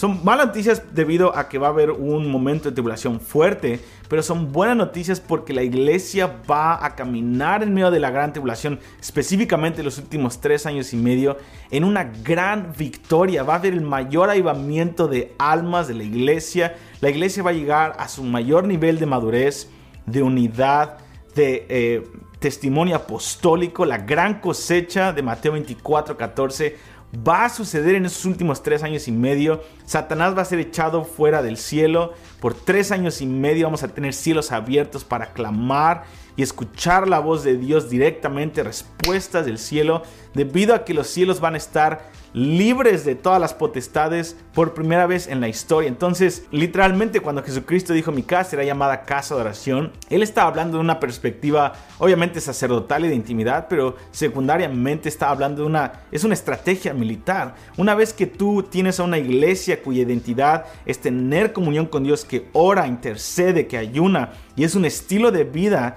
son 0.00 0.24
malas 0.24 0.46
noticias 0.46 0.82
debido 0.94 1.36
a 1.36 1.50
que 1.50 1.58
va 1.58 1.66
a 1.66 1.70
haber 1.70 1.90
un 1.90 2.30
momento 2.30 2.70
de 2.70 2.74
tribulación 2.74 3.20
fuerte, 3.20 3.80
pero 4.08 4.22
son 4.22 4.50
buenas 4.50 4.74
noticias 4.74 5.20
porque 5.20 5.52
la 5.52 5.62
iglesia 5.62 6.38
va 6.50 6.82
a 6.82 6.94
caminar 6.96 7.62
en 7.62 7.74
medio 7.74 7.90
de 7.90 8.00
la 8.00 8.10
gran 8.10 8.32
tribulación, 8.32 8.80
específicamente 8.98 9.82
los 9.82 9.98
últimos 9.98 10.40
tres 10.40 10.64
años 10.64 10.94
y 10.94 10.96
medio, 10.96 11.36
en 11.70 11.84
una 11.84 12.04
gran 12.04 12.72
victoria. 12.78 13.42
Va 13.42 13.52
a 13.52 13.56
haber 13.56 13.74
el 13.74 13.82
mayor 13.82 14.30
avivamiento 14.30 15.06
de 15.06 15.34
almas 15.36 15.86
de 15.86 15.92
la 15.92 16.04
iglesia. 16.04 16.76
La 17.02 17.10
iglesia 17.10 17.42
va 17.42 17.50
a 17.50 17.52
llegar 17.52 17.94
a 17.98 18.08
su 18.08 18.24
mayor 18.24 18.66
nivel 18.66 18.98
de 18.98 19.04
madurez, 19.04 19.68
de 20.06 20.22
unidad, 20.22 20.96
de 21.34 21.66
eh, 21.68 22.08
testimonio 22.38 22.96
apostólico, 22.96 23.84
la 23.84 23.98
gran 23.98 24.40
cosecha 24.40 25.12
de 25.12 25.22
Mateo 25.22 25.52
24, 25.52 26.16
14 26.16 26.99
va 27.16 27.44
a 27.44 27.48
suceder 27.48 27.94
en 27.96 28.06
esos 28.06 28.24
últimos 28.24 28.62
tres 28.62 28.82
años 28.82 29.08
y 29.08 29.12
medio. 29.12 29.62
Satanás 29.84 30.36
va 30.36 30.42
a 30.42 30.46
ser 30.46 30.60
echado 30.60 31.04
fuera 31.04 31.42
del 31.42 31.56
cielo. 31.56 32.14
Por 32.40 32.54
tres 32.54 32.90
años 32.90 33.20
y 33.20 33.26
medio 33.26 33.66
vamos 33.66 33.82
a 33.82 33.88
tener 33.88 34.14
cielos 34.14 34.50
abiertos 34.52 35.04
para 35.04 35.32
clamar 35.32 36.04
y 36.36 36.42
escuchar 36.42 37.06
la 37.06 37.18
voz 37.18 37.44
de 37.44 37.56
Dios 37.56 37.90
directamente, 37.90 38.62
respuestas 38.62 39.44
del 39.46 39.58
cielo, 39.58 40.02
debido 40.34 40.74
a 40.74 40.84
que 40.84 40.94
los 40.94 41.06
cielos 41.06 41.40
van 41.40 41.54
a 41.54 41.58
estar 41.58 42.10
libres 42.32 43.04
de 43.04 43.14
todas 43.14 43.40
las 43.40 43.54
potestades 43.54 44.36
por 44.54 44.74
primera 44.74 45.06
vez 45.06 45.26
en 45.26 45.40
la 45.40 45.48
historia. 45.48 45.88
Entonces, 45.88 46.46
literalmente 46.50 47.20
cuando 47.20 47.42
Jesucristo 47.42 47.92
dijo 47.92 48.12
mi 48.12 48.22
casa 48.22 48.56
era 48.56 48.64
llamada 48.64 49.02
casa 49.02 49.34
de 49.34 49.40
oración, 49.40 49.92
Él 50.08 50.22
estaba 50.22 50.48
hablando 50.48 50.76
de 50.76 50.84
una 50.84 51.00
perspectiva 51.00 51.72
obviamente 51.98 52.40
sacerdotal 52.40 53.04
y 53.04 53.08
de 53.08 53.14
intimidad, 53.14 53.66
pero 53.68 53.96
secundariamente 54.10 55.08
está 55.08 55.30
hablando 55.30 55.62
de 55.62 55.68
una, 55.68 55.92
es 56.12 56.24
una 56.24 56.34
estrategia 56.34 56.94
militar. 56.94 57.54
Una 57.76 57.94
vez 57.94 58.12
que 58.12 58.26
tú 58.26 58.62
tienes 58.62 59.00
a 59.00 59.04
una 59.04 59.18
iglesia 59.18 59.82
cuya 59.82 60.02
identidad 60.02 60.66
es 60.86 61.00
tener 61.00 61.52
comunión 61.52 61.86
con 61.86 62.04
Dios, 62.04 62.24
que 62.30 62.46
ora, 62.52 62.86
intercede, 62.86 63.66
que 63.66 63.76
ayuna, 63.76 64.34
y 64.54 64.62
es 64.62 64.76
un 64.76 64.84
estilo 64.84 65.32
de 65.32 65.42
vida, 65.42 65.96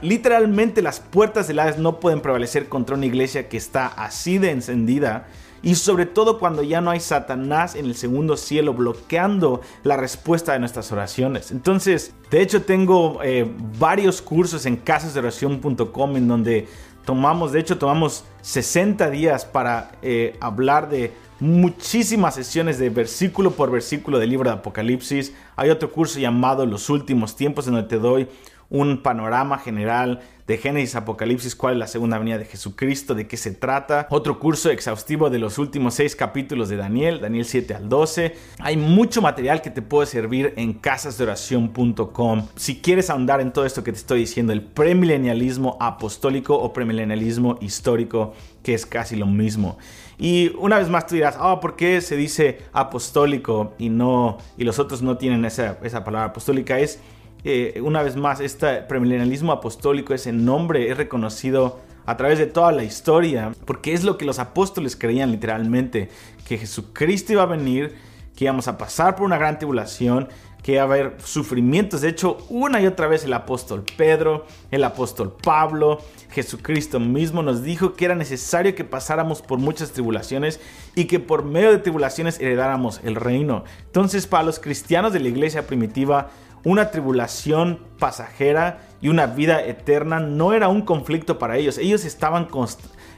literalmente 0.00 0.80
las 0.80 1.00
puertas 1.00 1.48
del 1.48 1.58
Hades 1.58 1.76
no 1.76 1.98
pueden 1.98 2.20
prevalecer 2.20 2.68
contra 2.68 2.94
una 2.94 3.06
iglesia 3.06 3.48
que 3.48 3.56
está 3.56 3.88
así 3.88 4.38
de 4.38 4.52
encendida 4.52 5.26
y 5.60 5.74
sobre 5.74 6.06
todo 6.06 6.38
cuando 6.38 6.62
ya 6.62 6.80
no 6.80 6.92
hay 6.92 7.00
Satanás 7.00 7.74
en 7.74 7.86
el 7.86 7.96
segundo 7.96 8.36
cielo 8.36 8.74
bloqueando 8.74 9.60
la 9.82 9.96
respuesta 9.96 10.52
de 10.52 10.60
nuestras 10.60 10.92
oraciones. 10.92 11.50
Entonces, 11.50 12.14
de 12.30 12.42
hecho 12.42 12.62
tengo 12.62 13.18
eh, 13.24 13.50
varios 13.80 14.22
cursos 14.22 14.66
en 14.66 14.76
casasdeoración.com 14.76 16.16
en 16.16 16.28
donde 16.28 16.68
tomamos, 17.04 17.50
de 17.50 17.58
hecho 17.58 17.76
tomamos 17.76 18.24
60 18.42 19.10
días 19.10 19.46
para 19.46 19.90
eh, 20.00 20.36
hablar 20.40 20.88
de 20.88 21.12
muchísimas 21.40 22.34
sesiones 22.34 22.78
de 22.78 22.90
versículo 22.90 23.52
por 23.52 23.70
versículo 23.70 24.18
del 24.18 24.30
libro 24.30 24.50
de 24.50 24.56
Apocalipsis. 24.56 25.34
Hay 25.56 25.70
otro 25.70 25.90
curso 25.90 26.20
llamado 26.20 26.66
Los 26.66 26.90
últimos 26.90 27.34
tiempos 27.34 27.66
en 27.66 27.74
donde 27.74 27.88
te 27.88 27.98
doy 27.98 28.28
un 28.68 29.02
panorama 29.02 29.58
general 29.58 30.20
de 30.50 30.58
Génesis 30.58 30.96
Apocalipsis, 30.96 31.54
cuál 31.54 31.74
es 31.74 31.78
la 31.78 31.86
segunda 31.86 32.18
venida 32.18 32.36
de 32.36 32.44
Jesucristo, 32.44 33.14
de 33.14 33.28
qué 33.28 33.36
se 33.36 33.52
trata. 33.52 34.08
Otro 34.10 34.40
curso 34.40 34.68
exhaustivo 34.68 35.30
de 35.30 35.38
los 35.38 35.58
últimos 35.58 35.94
seis 35.94 36.16
capítulos 36.16 36.68
de 36.68 36.76
Daniel, 36.76 37.20
Daniel 37.20 37.44
7 37.44 37.72
al 37.72 37.88
12. 37.88 38.34
Hay 38.58 38.76
mucho 38.76 39.22
material 39.22 39.62
que 39.62 39.70
te 39.70 39.80
puede 39.80 40.08
servir 40.08 40.52
en 40.56 40.72
casasdeoración.com. 40.72 42.48
Si 42.56 42.80
quieres 42.80 43.10
ahondar 43.10 43.40
en 43.40 43.52
todo 43.52 43.64
esto 43.64 43.84
que 43.84 43.92
te 43.92 43.98
estoy 43.98 44.18
diciendo, 44.18 44.52
el 44.52 44.62
premilenialismo 44.62 45.76
apostólico 45.78 46.56
o 46.56 46.72
premilenialismo 46.72 47.56
histórico, 47.60 48.34
que 48.64 48.74
es 48.74 48.86
casi 48.86 49.14
lo 49.14 49.26
mismo. 49.26 49.78
Y 50.18 50.50
una 50.58 50.80
vez 50.80 50.88
más 50.88 51.06
tú 51.06 51.14
dirás, 51.14 51.36
oh, 51.40 51.60
¿por 51.60 51.76
qué 51.76 52.00
se 52.00 52.16
dice 52.16 52.58
apostólico 52.72 53.74
y 53.78 53.88
no 53.88 54.38
y 54.58 54.64
los 54.64 54.80
otros 54.80 55.00
no 55.00 55.16
tienen 55.16 55.44
esa, 55.44 55.78
esa 55.84 56.02
palabra 56.02 56.30
apostólica? 56.30 56.80
Es 56.80 56.98
eh, 57.44 57.80
una 57.82 58.02
vez 58.02 58.16
más, 58.16 58.40
este 58.40 58.82
premilenialismo 58.82 59.52
apostólico, 59.52 60.14
ese 60.14 60.32
nombre 60.32 60.90
es 60.90 60.96
reconocido 60.96 61.80
a 62.06 62.16
través 62.16 62.38
de 62.38 62.46
toda 62.46 62.72
la 62.72 62.84
historia, 62.84 63.52
porque 63.64 63.92
es 63.92 64.04
lo 64.04 64.18
que 64.18 64.24
los 64.24 64.38
apóstoles 64.38 64.96
creían 64.96 65.30
literalmente, 65.30 66.08
que 66.46 66.58
Jesucristo 66.58 67.32
iba 67.32 67.42
a 67.42 67.46
venir, 67.46 67.94
que 68.36 68.44
íbamos 68.44 68.68
a 68.68 68.78
pasar 68.78 69.16
por 69.16 69.26
una 69.26 69.38
gran 69.38 69.58
tribulación, 69.58 70.28
que 70.62 70.72
iba 70.72 70.82
a 70.82 70.84
haber 70.84 71.16
sufrimientos. 71.24 72.00
De 72.00 72.08
hecho, 72.08 72.38
una 72.48 72.80
y 72.80 72.86
otra 72.86 73.06
vez 73.06 73.24
el 73.24 73.32
apóstol 73.32 73.84
Pedro, 73.96 74.46
el 74.70 74.84
apóstol 74.84 75.34
Pablo, 75.42 76.00
Jesucristo 76.30 77.00
mismo 77.00 77.42
nos 77.42 77.62
dijo 77.62 77.94
que 77.94 78.04
era 78.04 78.14
necesario 78.14 78.74
que 78.74 78.84
pasáramos 78.84 79.42
por 79.42 79.58
muchas 79.58 79.92
tribulaciones 79.92 80.60
y 80.94 81.06
que 81.06 81.18
por 81.18 81.44
medio 81.44 81.70
de 81.70 81.78
tribulaciones 81.78 82.40
heredáramos 82.40 83.00
el 83.04 83.14
reino. 83.14 83.64
Entonces, 83.86 84.26
para 84.26 84.44
los 84.44 84.58
cristianos 84.58 85.12
de 85.12 85.20
la 85.20 85.28
iglesia 85.28 85.66
primitiva, 85.66 86.30
una 86.64 86.90
tribulación 86.90 87.80
pasajera 87.98 88.80
y 89.00 89.08
una 89.08 89.26
vida 89.26 89.64
eterna 89.64 90.20
no 90.20 90.52
era 90.52 90.68
un 90.68 90.82
conflicto 90.82 91.38
para 91.38 91.56
ellos. 91.56 91.78
Ellos 91.78 92.04
estaban 92.04 92.48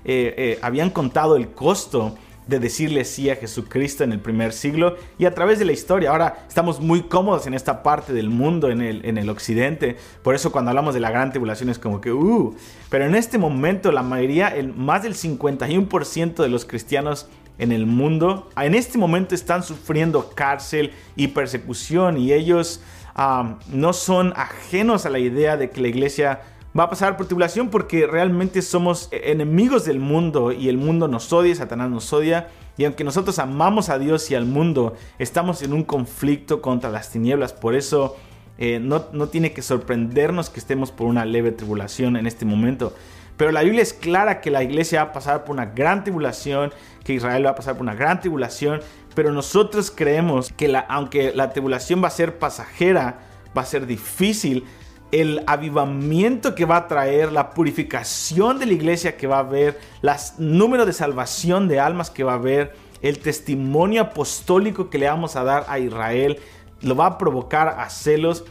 eh, 0.05 0.35
eh, 0.37 0.59
habían 0.63 0.91
contado 0.91 1.37
el 1.37 1.49
costo 1.51 2.17
de 2.47 2.59
decirle 2.59 3.05
sí 3.05 3.31
a 3.31 3.37
Jesucristo 3.37 4.03
en 4.03 4.13
el 4.13 4.19
primer 4.19 4.53
siglo 4.53 4.97
y 5.19 5.27
a 5.27 5.35
través 5.35 5.59
de 5.59 5.65
la 5.65 5.73
historia. 5.73 6.11
Ahora 6.11 6.45
estamos 6.49 6.81
muy 6.81 7.03
cómodos 7.03 7.47
en 7.47 7.55
esta 7.55 7.83
parte 7.83 8.13
del 8.13 8.31
mundo, 8.31 8.71
en 8.71 8.83
el, 8.83 9.05
en 9.05 9.19
el 9.19 9.31
occidente. 9.31 9.97
Por 10.23 10.35
eso 10.35 10.51
cuando 10.51 10.71
hablamos 10.71 10.95
de 10.95 11.01
la 11.01 11.11
gran 11.11 11.31
tribulación 11.31 11.71
es 11.71 11.79
como 11.79 12.01
que, 12.01 12.13
uh, 12.13 12.55
pero 12.91 13.05
en 13.05 13.15
este 13.15 13.39
momento 13.39 13.93
la 13.93 14.03
mayoría, 14.03 14.49
el, 14.49 14.75
más 14.75 15.05
del 15.05 15.15
51% 15.15 16.43
de 16.43 16.49
los 16.49 16.65
cristianos 16.65 17.29
en 17.59 17.71
el 17.71 17.87
mundo, 17.87 18.49
en 18.57 18.75
este 18.75 18.99
momento 18.99 19.35
están 19.35 19.63
sufriendo 19.63 20.31
cárcel 20.35 20.93
y 21.15 21.29
persecución 21.29 22.19
y 22.19 22.33
ellos 22.33 22.83
no 23.15 23.93
son 23.93 24.33
ajenos 24.37 25.07
a 25.07 25.11
la 25.11 25.19
idea 25.19 25.57
de 25.57 25.71
que 25.71 25.81
la 25.81 25.89
iglesia 25.89 26.41
va 26.79 26.85
a 26.85 26.91
pasar 26.91 27.17
por 27.17 27.27
tribulación 27.27 27.69
porque 27.69 28.07
realmente 28.07 28.63
somos 28.63 29.09
enemigos 29.13 29.85
del 29.85 29.99
mundo 29.99 30.53
y 30.53 30.69
el 30.69 30.79
mundo 30.79 31.09
nos 31.09 31.33
odia, 31.33 31.55
Satanás 31.55 31.91
nos 31.91 32.13
odia. 32.13 32.49
Y 32.79 32.85
aunque 32.85 33.05
nosotros 33.05 33.39
amamos 33.39 33.91
a 33.91 33.99
Dios 33.99 34.31
y 34.31 34.35
al 34.35 34.47
mundo, 34.47 34.95
estamos 35.19 35.63
en 35.63 35.75
un 35.75 35.85
conflicto 35.85 36.63
contra 36.63 36.91
las 36.91 37.11
tinieblas. 37.11 37.53
Por 37.53 37.75
eso 37.75 38.17
eh, 38.57 38.81
no, 38.81 39.07
no 39.13 39.29
tiene 39.29 39.53
que 39.53 39.61
sorprendernos 39.61 40.49
que 40.49 40.61
estemos 40.61 40.91
por 40.91 41.07
una 41.07 41.27
leve 41.27 41.53
tribulación 41.53 42.17
en 42.17 42.27
este 42.27 42.47
momento. 42.47 42.95
Pero 43.37 43.51
la 43.51 43.63
Biblia 43.63 43.83
es 43.83 43.93
clara 43.93 44.41
que 44.41 44.51
la 44.51 44.63
iglesia 44.63 45.05
va 45.05 45.11
a 45.11 45.13
pasar 45.13 45.45
por 45.45 45.55
una 45.55 45.67
gran 45.67 46.05
tribulación, 46.05 46.73
que 47.03 47.15
Israel 47.15 47.45
va 47.47 47.51
a 47.51 47.55
pasar 47.55 47.75
por 47.75 47.83
una 47.83 47.95
gran 47.95 48.21
tribulación, 48.21 48.81
pero 49.15 49.33
nosotros 49.33 49.91
creemos 49.91 50.53
que 50.53 50.75
aunque 50.89 51.33
la 51.35 51.51
tribulación 51.51 52.03
va 52.03 52.09
a 52.09 52.11
ser 52.13 52.39
pasajera, 52.39 53.21
va 53.57 53.63
a 53.63 53.67
ser 53.67 53.87
difícil, 53.87 54.65
el 55.13 55.43
avivamiento 55.47 56.55
que 56.55 56.65
va 56.65 56.77
a 56.77 56.89
traer, 56.89 57.33
la 57.33 57.51
purificación 57.51 58.59
de 58.59 58.67
la 58.67 58.73
iglesia 58.73 59.17
que 59.17 59.27
va 59.27 59.37
a 59.37 59.41
haber, 59.41 59.79
el 60.03 60.11
número 60.39 60.87
de 60.87 60.95
salvación 60.95 61.69
de 61.69 61.81
almas 61.81 62.11
que 62.11 62.25
va 62.25 62.33
a 62.33 62.37
haber, 62.37 62.75
el 63.03 63.19
testimonio 63.19 64.01
apostólico 64.03 64.89
que 64.89 64.99
le 64.99 65.09
vamos 65.09 65.37
a 65.37 65.45
dar 65.45 65.67
a 65.69 65.79
Israel, 65.79 66.39
lo 66.81 66.97
va 66.97 67.07
a 67.07 67.19
provocar 67.19 67.69
a 67.79 67.91
celos, 67.91 68.45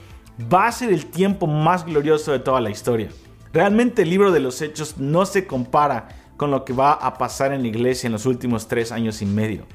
va 0.54 0.68
a 0.68 0.72
ser 0.72 0.94
el 0.94 1.08
tiempo 1.08 1.48
más 1.48 1.86
glorioso 1.86 2.32
de 2.32 2.40
toda 2.40 2.62
la 2.62 2.70
historia. 2.70 3.10
Realmente 3.54 4.04
el 4.04 4.10
libro 4.10 4.32
de 4.32 4.40
los 4.40 4.62
hechos 4.62 4.98
no 4.98 5.26
se 5.26 5.48
compara 5.48 6.10
con 6.38 6.52
lo 6.52 6.64
que 6.64 6.74
va 6.74 6.94
a 6.94 7.18
pasar 7.18 7.54
en 7.54 7.64
la 7.64 7.68
iglesia 7.68 8.08
en 8.08 8.14
los 8.14 8.26
últimos 8.26 8.68
tres 8.68 8.92
años 8.92 9.22
y 9.22 9.26
medio. 9.26 9.66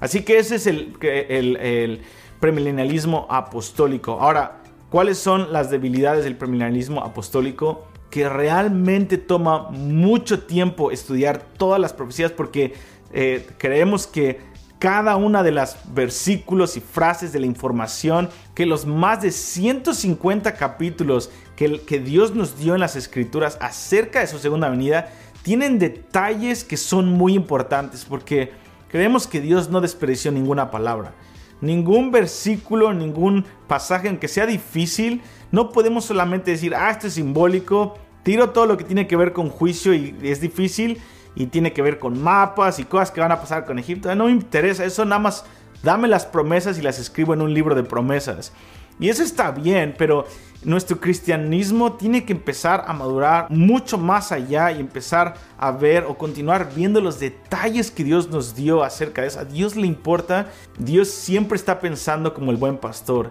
Así 0.00 0.22
que 0.22 0.38
ese 0.38 0.56
es 0.56 0.66
el, 0.66 0.96
el, 1.00 2.00
premilenialismo 2.40 3.26
apostólico. 3.30 4.18
Ahora, 4.20 4.62
¿cuáles 4.90 5.18
son 5.18 5.52
las 5.52 5.70
debilidades 5.70 6.24
del 6.24 6.36
premilenialismo 6.36 7.02
apostólico? 7.02 7.86
Que 8.10 8.28
realmente 8.28 9.16
toma 9.16 9.70
mucho 9.70 10.44
tiempo 10.44 10.90
estudiar 10.90 11.42
todas 11.56 11.80
las 11.80 11.92
profecías 11.94 12.32
porque 12.32 12.74
eh, 13.12 13.46
creemos 13.58 14.06
que 14.06 14.38
cada 14.78 15.16
una 15.16 15.42
de 15.42 15.52
las 15.52 15.78
versículos 15.94 16.76
y 16.76 16.80
frases 16.80 17.32
de 17.32 17.40
la 17.40 17.46
información, 17.46 18.28
que 18.54 18.66
los 18.66 18.84
más 18.84 19.22
de 19.22 19.30
150 19.30 20.54
capítulos 20.54 21.30
que, 21.56 21.80
que 21.80 21.98
Dios 21.98 22.34
nos 22.34 22.58
dio 22.58 22.74
en 22.74 22.80
las 22.80 22.94
escrituras 22.96 23.56
acerca 23.62 24.20
de 24.20 24.26
su 24.26 24.38
segunda 24.38 24.68
venida, 24.68 25.08
tienen 25.42 25.78
detalles 25.78 26.64
que 26.64 26.76
son 26.76 27.08
muy 27.12 27.34
importantes 27.34 28.04
porque 28.04 28.52
creemos 28.88 29.26
que 29.26 29.40
Dios 29.40 29.70
no 29.70 29.80
desperdició 29.80 30.32
ninguna 30.32 30.70
palabra. 30.70 31.12
Ningún 31.60 32.10
versículo, 32.10 32.92
ningún 32.92 33.44
pasaje, 33.66 34.08
aunque 34.08 34.28
sea 34.28 34.46
difícil, 34.46 35.22
no 35.50 35.70
podemos 35.70 36.04
solamente 36.04 36.50
decir, 36.50 36.74
ah, 36.74 36.90
esto 36.90 37.06
es 37.06 37.14
simbólico, 37.14 37.96
tiro 38.22 38.50
todo 38.50 38.66
lo 38.66 38.76
que 38.76 38.84
tiene 38.84 39.06
que 39.06 39.16
ver 39.16 39.32
con 39.32 39.48
juicio 39.48 39.94
y 39.94 40.14
es 40.22 40.40
difícil 40.40 41.00
y 41.34 41.46
tiene 41.46 41.72
que 41.72 41.82
ver 41.82 41.98
con 41.98 42.20
mapas 42.20 42.78
y 42.78 42.84
cosas 42.84 43.10
que 43.10 43.20
van 43.20 43.32
a 43.32 43.40
pasar 43.40 43.64
con 43.64 43.78
Egipto. 43.78 44.14
No 44.14 44.26
me 44.26 44.32
interesa, 44.32 44.84
eso 44.84 45.04
nada 45.04 45.20
más 45.20 45.44
dame 45.82 46.08
las 46.08 46.26
promesas 46.26 46.78
y 46.78 46.82
las 46.82 46.98
escribo 46.98 47.34
en 47.34 47.42
un 47.42 47.54
libro 47.54 47.74
de 47.74 47.84
promesas. 47.84 48.52
Y 48.98 49.08
eso 49.08 49.22
está 49.22 49.50
bien, 49.50 49.94
pero 49.96 50.26
nuestro 50.64 50.98
cristianismo 50.98 51.92
tiene 51.92 52.24
que 52.24 52.32
empezar 52.32 52.84
a 52.88 52.92
madurar 52.92 53.46
mucho 53.50 53.98
más 53.98 54.32
allá 54.32 54.72
y 54.72 54.80
empezar 54.80 55.34
a 55.58 55.70
ver 55.70 56.04
o 56.04 56.18
continuar 56.18 56.72
viendo 56.74 57.00
los 57.00 57.20
detalles 57.20 57.90
que 57.90 58.04
Dios 58.04 58.30
nos 58.30 58.56
dio 58.56 58.82
acerca 58.82 59.22
de 59.22 59.28
eso. 59.28 59.40
A 59.40 59.44
Dios 59.44 59.76
le 59.76 59.86
importa, 59.86 60.50
Dios 60.78 61.08
siempre 61.08 61.56
está 61.56 61.78
pensando 61.78 62.34
como 62.34 62.50
el 62.50 62.56
buen 62.56 62.78
pastor. 62.78 63.30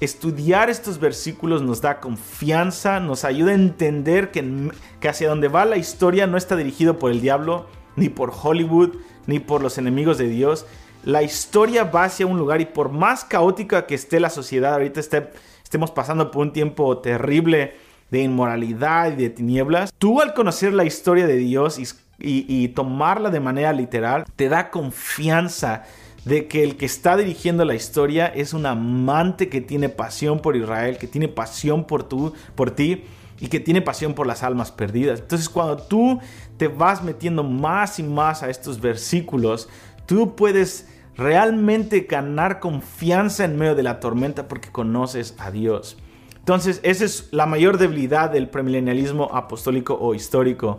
Estudiar 0.00 0.68
estos 0.68 0.98
versículos 0.98 1.62
nos 1.62 1.80
da 1.80 2.00
confianza, 2.00 2.98
nos 2.98 3.24
ayuda 3.24 3.52
a 3.52 3.54
entender 3.54 4.30
que, 4.30 4.70
hacia 5.08 5.28
donde 5.28 5.48
va 5.48 5.64
la 5.64 5.76
historia 5.76 6.26
no 6.26 6.36
está 6.36 6.56
dirigido 6.56 6.98
por 6.98 7.12
el 7.12 7.20
diablo, 7.20 7.66
ni 7.96 8.08
por 8.08 8.30
Hollywood, 8.30 8.96
ni 9.26 9.38
por 9.38 9.62
los 9.62 9.78
enemigos 9.78 10.18
de 10.18 10.28
Dios. 10.28 10.66
La 11.04 11.22
historia 11.22 11.84
va 11.84 12.04
hacia 12.04 12.26
un 12.26 12.38
lugar 12.38 12.62
y 12.62 12.64
por 12.64 12.90
más 12.90 13.24
caótica 13.24 13.86
que 13.86 13.94
esté 13.94 14.20
la 14.20 14.30
sociedad, 14.30 14.72
ahorita 14.72 15.00
estemos 15.00 15.90
pasando 15.90 16.30
por 16.30 16.40
un 16.42 16.52
tiempo 16.54 16.98
terrible 16.98 17.74
de 18.10 18.22
inmoralidad 18.22 19.12
y 19.12 19.16
de 19.16 19.28
tinieblas, 19.28 19.92
tú 19.98 20.22
al 20.22 20.32
conocer 20.32 20.72
la 20.72 20.84
historia 20.84 21.26
de 21.26 21.36
Dios 21.36 21.78
y, 21.78 21.86
y 22.18 22.68
tomarla 22.68 23.28
de 23.28 23.40
manera 23.40 23.74
literal, 23.74 24.24
te 24.36 24.48
da 24.48 24.70
confianza 24.70 25.82
de 26.24 26.48
que 26.48 26.62
el 26.62 26.76
que 26.76 26.86
está 26.86 27.18
dirigiendo 27.18 27.66
la 27.66 27.74
historia 27.74 28.26
es 28.26 28.54
un 28.54 28.64
amante 28.64 29.50
que 29.50 29.60
tiene 29.60 29.90
pasión 29.90 30.40
por 30.40 30.56
Israel, 30.56 30.96
que 30.96 31.06
tiene 31.06 31.28
pasión 31.28 31.84
por, 31.84 32.04
tú, 32.04 32.32
por 32.54 32.70
ti 32.70 33.04
y 33.40 33.48
que 33.48 33.60
tiene 33.60 33.82
pasión 33.82 34.14
por 34.14 34.26
las 34.26 34.42
almas 34.42 34.72
perdidas. 34.72 35.20
Entonces 35.20 35.50
cuando 35.50 35.76
tú 35.76 36.18
te 36.56 36.68
vas 36.68 37.02
metiendo 37.02 37.42
más 37.42 37.98
y 37.98 38.02
más 38.02 38.42
a 38.42 38.48
estos 38.48 38.80
versículos, 38.80 39.68
tú 40.06 40.34
puedes 40.34 40.86
realmente 41.16 42.00
ganar 42.00 42.60
confianza 42.60 43.44
en 43.44 43.56
medio 43.56 43.74
de 43.74 43.82
la 43.82 44.00
tormenta 44.00 44.48
porque 44.48 44.70
conoces 44.70 45.34
a 45.38 45.50
Dios. 45.50 45.96
Entonces, 46.38 46.80
esa 46.82 47.04
es 47.04 47.28
la 47.30 47.46
mayor 47.46 47.78
debilidad 47.78 48.30
del 48.30 48.48
premilenialismo 48.48 49.30
apostólico 49.32 49.96
o 49.98 50.14
histórico, 50.14 50.76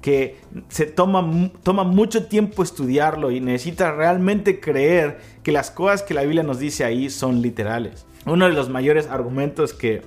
que 0.00 0.36
se 0.68 0.86
toma, 0.86 1.50
toma 1.64 1.82
mucho 1.82 2.26
tiempo 2.26 2.62
estudiarlo 2.62 3.32
y 3.32 3.40
necesita 3.40 3.90
realmente 3.90 4.60
creer 4.60 5.18
que 5.42 5.50
las 5.50 5.72
cosas 5.72 6.04
que 6.04 6.14
la 6.14 6.22
Biblia 6.22 6.44
nos 6.44 6.60
dice 6.60 6.84
ahí 6.84 7.10
son 7.10 7.42
literales. 7.42 8.06
Uno 8.26 8.46
de 8.46 8.52
los 8.52 8.68
mayores 8.68 9.08
argumentos 9.08 9.74
que, 9.74 10.02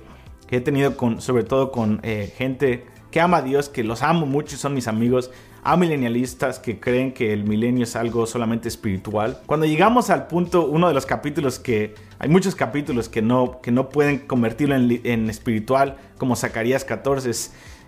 he 0.50 0.60
tenido 0.60 0.96
con, 0.96 1.20
sobre 1.20 1.44
todo 1.44 1.72
con 1.72 2.00
eh, 2.02 2.32
gente 2.36 2.86
que 3.10 3.20
ama 3.20 3.38
a 3.38 3.42
Dios, 3.42 3.68
que 3.68 3.84
los 3.84 4.02
amo 4.02 4.26
mucho 4.26 4.54
y 4.54 4.58
son 4.58 4.74
mis 4.74 4.88
amigos, 4.88 5.30
a 5.64 5.76
milenialistas 5.76 6.58
que 6.58 6.80
creen 6.80 7.12
que 7.12 7.32
el 7.32 7.44
milenio 7.44 7.84
es 7.84 7.94
algo 7.94 8.26
solamente 8.26 8.68
espiritual. 8.68 9.40
Cuando 9.46 9.64
llegamos 9.64 10.10
al 10.10 10.26
punto, 10.26 10.66
uno 10.66 10.88
de 10.88 10.94
los 10.94 11.06
capítulos 11.06 11.60
que 11.60 11.94
hay 12.18 12.28
muchos 12.28 12.56
capítulos 12.56 13.08
que 13.08 13.22
no, 13.22 13.60
que 13.62 13.70
no 13.70 13.88
pueden 13.88 14.18
convertirlo 14.18 14.74
en, 14.74 15.30
espiritual, 15.30 15.98
como 16.18 16.34
Zacarías 16.34 16.84
14, 16.84 17.30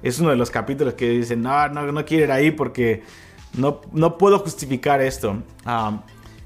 es, 0.03 0.21
uno 0.21 0.31
de 0.31 0.37
los 0.37 0.51
capítulos 0.51 0.95
que 0.95 1.09
dicen, 1.11 1.43
no, 1.43 1.69
no, 1.69 1.91
no 1.91 2.05
quiero 2.05 2.25
ir 2.25 2.33
ahí 2.33 2.53
porque 2.53 3.03
no, 3.55 3.81
no 3.93 4.19
puedo 4.19 4.39
justificar 4.39 5.01
esto. 5.01 5.43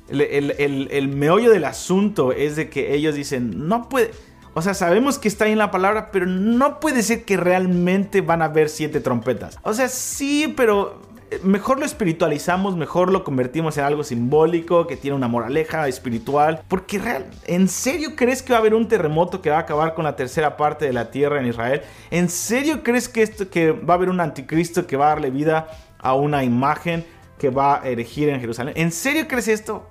el, 0.08 0.20
el, 0.23 0.88
el 0.90 1.08
meollo 1.08 1.50
del 1.50 1.66
asunto 1.66 2.32
es 2.32 2.56
de 2.56 2.70
que 2.70 2.94
ellos 2.94 3.14
dicen, 3.14 3.68
no 3.68 3.90
puede 3.90 4.12
o 4.58 4.62
sea, 4.62 4.75
sabemos 4.75 5.20
que 5.20 5.28
está 5.28 5.44
ahí 5.44 5.52
en 5.52 5.58
la 5.58 5.70
palabra, 5.70 6.11
pero 6.11 6.26
no 6.26 6.80
puede 6.80 7.04
ser 7.04 7.25
que 7.25 7.37
realmente 7.37 8.23
van 8.23 8.42
a 8.42 8.47
haber 8.47 8.68
siete 8.68 9.00
trompetas. 9.00 9.56
O 9.62 9.73
sea, 9.73 9.88
sí, 9.88 10.52
pero 10.56 11.00
mejor 11.42 11.78
lo 11.78 11.85
espiritualizamos, 11.85 12.76
mejor 12.76 13.12
lo 13.12 13.25
convertimos 13.25 13.76
en 13.78 13.85
algo 13.85 14.04
simbólico, 14.04 14.87
que 14.87 14.97
tiene 14.97 15.16
una 15.16 15.28
moraleja 15.28 15.87
espiritual. 15.88 16.62
Porque 16.68 16.99
real, 16.99 17.26
¿en 17.47 17.68
serio 17.68 18.16
crees 18.16 18.42
que 18.42 18.52
va 18.52 18.58
a 18.58 18.61
haber 18.61 18.75
un 18.75 18.88
terremoto 18.88 19.40
que 19.40 19.50
va 19.50 19.56
a 19.56 19.61
acabar 19.61 19.94
con 19.94 20.04
la 20.04 20.16
tercera 20.16 20.56
parte 20.56 20.85
de 20.87 20.92
la 20.92 21.11
tierra 21.11 21.40
en 21.40 21.47
Israel? 21.47 21.82
¿En 22.11 22.28
serio 22.28 22.82
crees 22.82 23.08
que, 23.08 23.23
esto, 23.23 23.50
que 23.50 23.73
va 23.73 23.94
a 23.94 23.97
haber 23.97 24.08
un 24.08 24.20
anticristo 24.20 24.87
que 24.87 24.97
va 24.97 25.06
a 25.06 25.08
darle 25.11 25.30
vida 25.30 25.68
a 25.99 26.14
una 26.14 26.44
imagen 26.44 27.04
que 27.38 27.50
va 27.50 27.82
a 27.82 27.88
erigir 27.88 28.28
en 28.28 28.40
Jerusalén? 28.40 28.75
¿En 28.76 28.92
serio 28.92 29.28
crees 29.28 29.49
esto? 29.49 29.87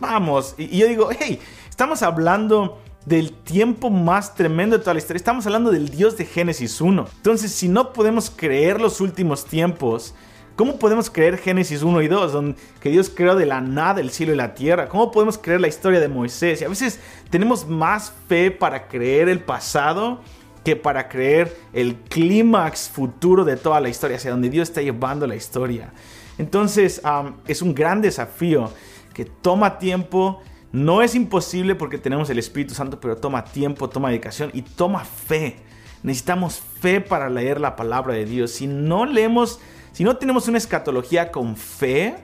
Vamos. 0.00 0.54
Y, 0.58 0.64
y 0.64 0.78
yo 0.78 0.86
digo, 0.86 1.08
hey, 1.18 1.40
estamos 1.68 2.02
hablando 2.02 2.78
del 3.04 3.32
tiempo 3.32 3.90
más 3.90 4.34
tremendo 4.34 4.76
de 4.76 4.82
toda 4.82 4.94
la 4.94 5.00
historia. 5.00 5.16
Estamos 5.18 5.44
hablando 5.46 5.70
del 5.70 5.88
Dios 5.88 6.16
de 6.16 6.24
Génesis 6.24 6.80
1. 6.80 7.06
Entonces, 7.16 7.52
si 7.52 7.68
no 7.68 7.92
podemos 7.92 8.30
creer 8.30 8.80
los 8.80 9.00
últimos 9.00 9.44
tiempos, 9.44 10.14
¿cómo 10.56 10.78
podemos 10.78 11.10
creer 11.10 11.38
Génesis 11.38 11.82
1 11.82 12.02
y 12.02 12.08
2, 12.08 12.32
donde 12.32 12.56
que 12.80 12.90
Dios 12.90 13.10
creó 13.14 13.34
de 13.36 13.46
la 13.46 13.60
nada 13.60 14.00
el 14.00 14.10
cielo 14.10 14.32
y 14.32 14.36
la 14.36 14.54
tierra? 14.54 14.88
¿Cómo 14.88 15.10
podemos 15.10 15.38
creer 15.38 15.60
la 15.60 15.68
historia 15.68 16.00
de 16.00 16.08
Moisés? 16.08 16.60
Y 16.60 16.64
a 16.64 16.68
veces 16.68 17.00
tenemos 17.30 17.66
más 17.66 18.12
fe 18.28 18.50
para 18.50 18.88
creer 18.88 19.28
el 19.28 19.40
pasado 19.40 20.20
que 20.64 20.76
para 20.76 21.08
creer 21.08 21.56
el 21.72 21.96
clímax 21.96 22.88
futuro 22.88 23.44
de 23.44 23.56
toda 23.56 23.80
la 23.80 23.88
historia, 23.88 24.16
hacia 24.16 24.30
donde 24.30 24.48
Dios 24.48 24.68
está 24.68 24.80
llevando 24.80 25.26
la 25.26 25.34
historia. 25.34 25.92
Entonces, 26.38 27.02
es 27.46 27.62
un 27.62 27.74
gran 27.74 28.00
desafío 28.00 28.70
que 29.12 29.24
toma 29.24 29.78
tiempo 29.78 30.40
no 30.72 31.02
es 31.02 31.14
imposible 31.14 31.74
porque 31.74 31.98
tenemos 31.98 32.30
el 32.30 32.38
Espíritu 32.38 32.72
Santo, 32.72 32.98
pero 32.98 33.18
toma 33.18 33.44
tiempo, 33.44 33.90
toma 33.90 34.08
dedicación 34.08 34.50
y 34.54 34.62
toma 34.62 35.04
fe. 35.04 35.56
Necesitamos 36.02 36.62
fe 36.80 37.02
para 37.02 37.28
leer 37.28 37.60
la 37.60 37.76
palabra 37.76 38.14
de 38.14 38.24
Dios. 38.24 38.52
Si 38.52 38.66
no 38.66 39.04
leemos, 39.04 39.60
si 39.92 40.04
no 40.04 40.16
tenemos 40.16 40.48
una 40.48 40.58
escatología 40.58 41.30
con 41.30 41.56
fe, 41.56 42.16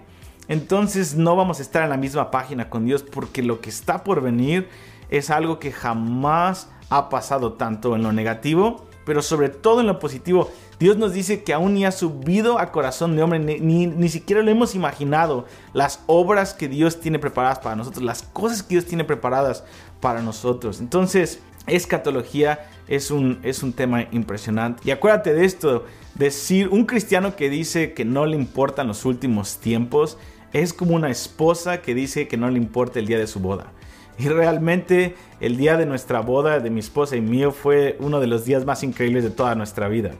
entonces 0.49 1.15
no 1.15 1.37
vamos 1.37 1.59
a 1.59 1.63
estar 1.63 1.83
en 1.83 1.91
la 1.91 1.97
misma 1.97 2.31
página 2.31 2.71
con 2.71 2.87
Dios 2.87 3.03
porque 3.03 3.43
lo 3.43 3.61
que 3.61 3.69
está 3.69 4.03
por 4.05 4.23
venir 4.23 4.69
es 5.11 5.31
algo 5.31 5.59
que 5.59 5.73
jamás 5.73 6.69
ha 6.91 7.09
pasado 7.11 7.53
tanto 7.55 7.95
en 7.95 8.03
lo 8.03 8.13
negativo, 8.13 8.87
pero 9.05 9.23
sobre 9.23 9.51
todo 9.51 9.81
en 9.81 9.87
lo 9.87 9.99
positivo. 9.99 10.51
Dios 10.79 10.97
nos 10.97 11.13
dice 11.13 11.43
que 11.43 11.53
aún 11.53 11.75
ni 11.75 11.85
ha 11.85 11.93
subido 11.93 12.59
a 12.59 12.73
corazón 12.73 13.17
de 13.17 13.23
hombre, 13.23 13.39
ni, 13.39 13.87
ni, 13.87 14.09
siquiera 14.09 14.43
lo 14.43 14.51
hemos 14.51 14.75
imaginado 14.75 15.45
las 15.73 16.01
obras 16.07 16.55
que 16.55 16.69
Dios 16.69 17.01
tiene 17.01 17.19
preparadas 17.19 17.59
para 17.59 17.77
nosotros, 17.77 18.05
las 18.05 18.23
cosas 18.23 18.63
que 18.63 18.77
Dios 18.77 18.87
tiene 18.87 19.05
preparadas 19.05 19.65
para 20.01 20.23
nosotros. 20.23 20.81
Entonces, 20.81 21.41
escatología 21.67 22.69
es 22.87 23.11
un, 23.11 23.41
es 23.43 23.63
un 23.63 23.73
tema 23.73 24.07
impresionante. 24.13 24.83
Y 24.85 24.91
acuérdate 24.91 25.35
de 25.35 25.45
esto, 25.45 25.85
decir 26.19 26.69
un 26.69 26.85
cristiano 26.85 27.37
que 27.37 27.49
dice 27.49 27.95
que 27.95 28.05
no 28.05 28.27
le 28.27 28.37
importan 28.37 28.89
los 28.89 29.05
últimos 29.05 29.59
tiempos, 29.59 30.19
es 30.53 30.73
como 30.73 30.95
una 30.95 31.11
esposa 31.11 31.83
que 31.83 31.95
dice 31.95 32.29
que 32.29 32.37
no 32.37 32.51
le 32.51 32.59
importa 32.59 32.99
el 32.99 33.07
día 33.07 33.19
de 33.19 33.27
su 33.27 33.41
boda. 33.41 33.73
Y 34.19 34.29
realmente 34.29 35.15
el 35.41 35.57
día 35.57 35.77
de 35.77 35.87
nuestra 35.87 36.21
boda, 36.21 36.59
de 36.59 36.71
mi 36.71 36.81
esposa 36.81 37.17
y 37.17 37.21
mío, 37.21 37.53
fue 37.53 37.97
uno 38.01 38.19
de 38.19 38.27
los 38.27 38.45
días 38.45 38.65
más 38.65 38.83
increíbles 38.83 39.23
de 39.23 39.31
toda 39.31 39.55
nuestra 39.55 39.89
vida 39.89 40.13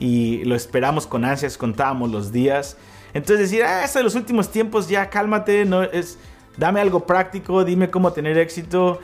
y 0.00 0.42
lo 0.44 0.56
esperamos 0.56 1.06
con 1.06 1.24
ansias, 1.24 1.56
contábamos 1.56 2.10
los 2.10 2.32
días. 2.32 2.76
Entonces 3.12 3.50
decir, 3.50 3.62
ah, 3.62 3.84
eso 3.84 3.98
de 3.98 4.04
los 4.04 4.14
últimos 4.14 4.50
tiempos, 4.50 4.88
ya 4.88 5.10
cálmate, 5.10 5.64
no 5.64 5.82
es, 5.82 6.18
dame 6.56 6.80
algo 6.80 7.06
práctico, 7.06 7.64
dime 7.64 7.90
cómo 7.90 8.12
tener 8.12 8.38
éxito. 8.38 8.98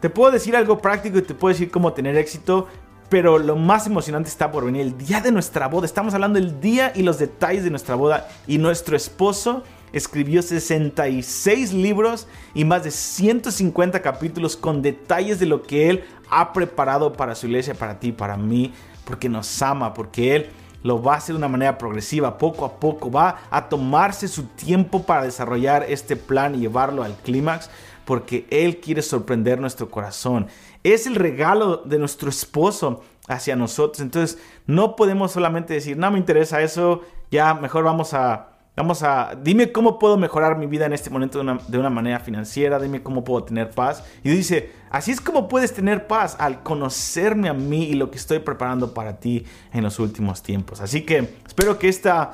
Te 0.00 0.10
puedo 0.10 0.30
decir 0.32 0.56
algo 0.56 0.78
práctico 0.78 1.18
y 1.18 1.22
te 1.22 1.34
puedo 1.34 1.52
decir 1.52 1.70
cómo 1.70 1.92
tener 1.92 2.16
éxito, 2.16 2.66
pero 3.10 3.38
lo 3.38 3.56
más 3.56 3.86
emocionante 3.86 4.30
está 4.30 4.50
por 4.50 4.64
venir, 4.64 4.80
el 4.82 4.96
día 4.96 5.20
de 5.20 5.32
nuestra 5.32 5.66
boda. 5.66 5.84
Estamos 5.84 6.14
hablando 6.14 6.38
del 6.38 6.60
día 6.60 6.92
y 6.94 7.02
los 7.02 7.18
detalles 7.18 7.64
de 7.64 7.70
nuestra 7.70 7.96
boda 7.96 8.28
y 8.46 8.56
nuestro 8.56 8.96
esposo 8.96 9.64
escribió 9.92 10.40
66 10.40 11.72
libros 11.72 12.28
y 12.54 12.64
más 12.64 12.84
de 12.84 12.92
150 12.92 14.00
capítulos 14.00 14.56
con 14.56 14.80
detalles 14.80 15.40
de 15.40 15.46
lo 15.46 15.64
que 15.64 15.90
él 15.90 16.04
ha 16.30 16.52
preparado 16.52 17.12
para 17.12 17.34
su 17.34 17.46
iglesia, 17.46 17.74
para 17.74 17.98
ti, 17.98 18.12
para 18.12 18.36
mí, 18.36 18.72
porque 19.04 19.28
nos 19.28 19.60
ama, 19.60 19.92
porque 19.92 20.36
Él 20.36 20.50
lo 20.82 21.02
va 21.02 21.14
a 21.14 21.16
hacer 21.18 21.34
de 21.34 21.38
una 21.38 21.48
manera 21.48 21.76
progresiva, 21.76 22.38
poco 22.38 22.64
a 22.64 22.78
poco, 22.78 23.10
va 23.10 23.40
a 23.50 23.68
tomarse 23.68 24.28
su 24.28 24.44
tiempo 24.44 25.02
para 25.02 25.24
desarrollar 25.24 25.84
este 25.88 26.16
plan 26.16 26.54
y 26.54 26.60
llevarlo 26.60 27.02
al 27.02 27.14
clímax, 27.16 27.68
porque 28.10 28.44
Él 28.50 28.78
quiere 28.78 29.02
sorprender 29.02 29.60
nuestro 29.60 29.88
corazón. 29.88 30.48
Es 30.82 31.06
el 31.06 31.14
regalo 31.14 31.76
de 31.76 31.96
nuestro 31.96 32.28
esposo 32.28 33.04
hacia 33.28 33.54
nosotros, 33.54 34.00
entonces 34.00 34.36
no 34.66 34.96
podemos 34.96 35.30
solamente 35.30 35.74
decir, 35.74 35.96
no 35.96 36.10
me 36.10 36.18
interesa 36.18 36.60
eso, 36.60 37.02
ya 37.30 37.54
mejor 37.54 37.84
vamos 37.84 38.12
a 38.12 38.48
Vamos 38.76 39.02
a, 39.02 39.36
dime 39.42 39.72
cómo 39.72 39.98
puedo 39.98 40.16
mejorar 40.16 40.56
mi 40.56 40.66
vida 40.66 40.86
en 40.86 40.94
este 40.94 41.10
momento 41.10 41.42
de 41.42 41.78
una, 41.78 41.90
manera 41.90 42.18
financiera, 42.20 42.78
dime 42.78 43.02
cómo 43.02 43.24
puedo 43.24 43.44
tener 43.44 43.70
paz. 43.70 44.02
Y 44.24 44.30
dice, 44.30 44.72
así 44.90 45.10
es 45.10 45.20
como 45.20 45.48
puedes 45.48 45.74
tener 45.74 46.06
paz 46.06 46.36
al 46.38 46.62
conocerme 46.62 47.50
a 47.50 47.52
mí 47.52 47.82
y 47.84 47.94
lo 47.94 48.10
que 48.10 48.16
estoy 48.16 48.38
preparando 48.38 48.94
para 48.94 49.18
ti 49.18 49.44
en 49.72 49.82
los 49.82 49.98
últimos 49.98 50.42
tiempos. 50.42 50.80
Así 50.80 51.02
que 51.02 51.34
espero 51.46 51.78
que 51.78 51.88
esta 51.88 52.32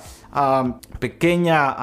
pequeña, 1.01 1.75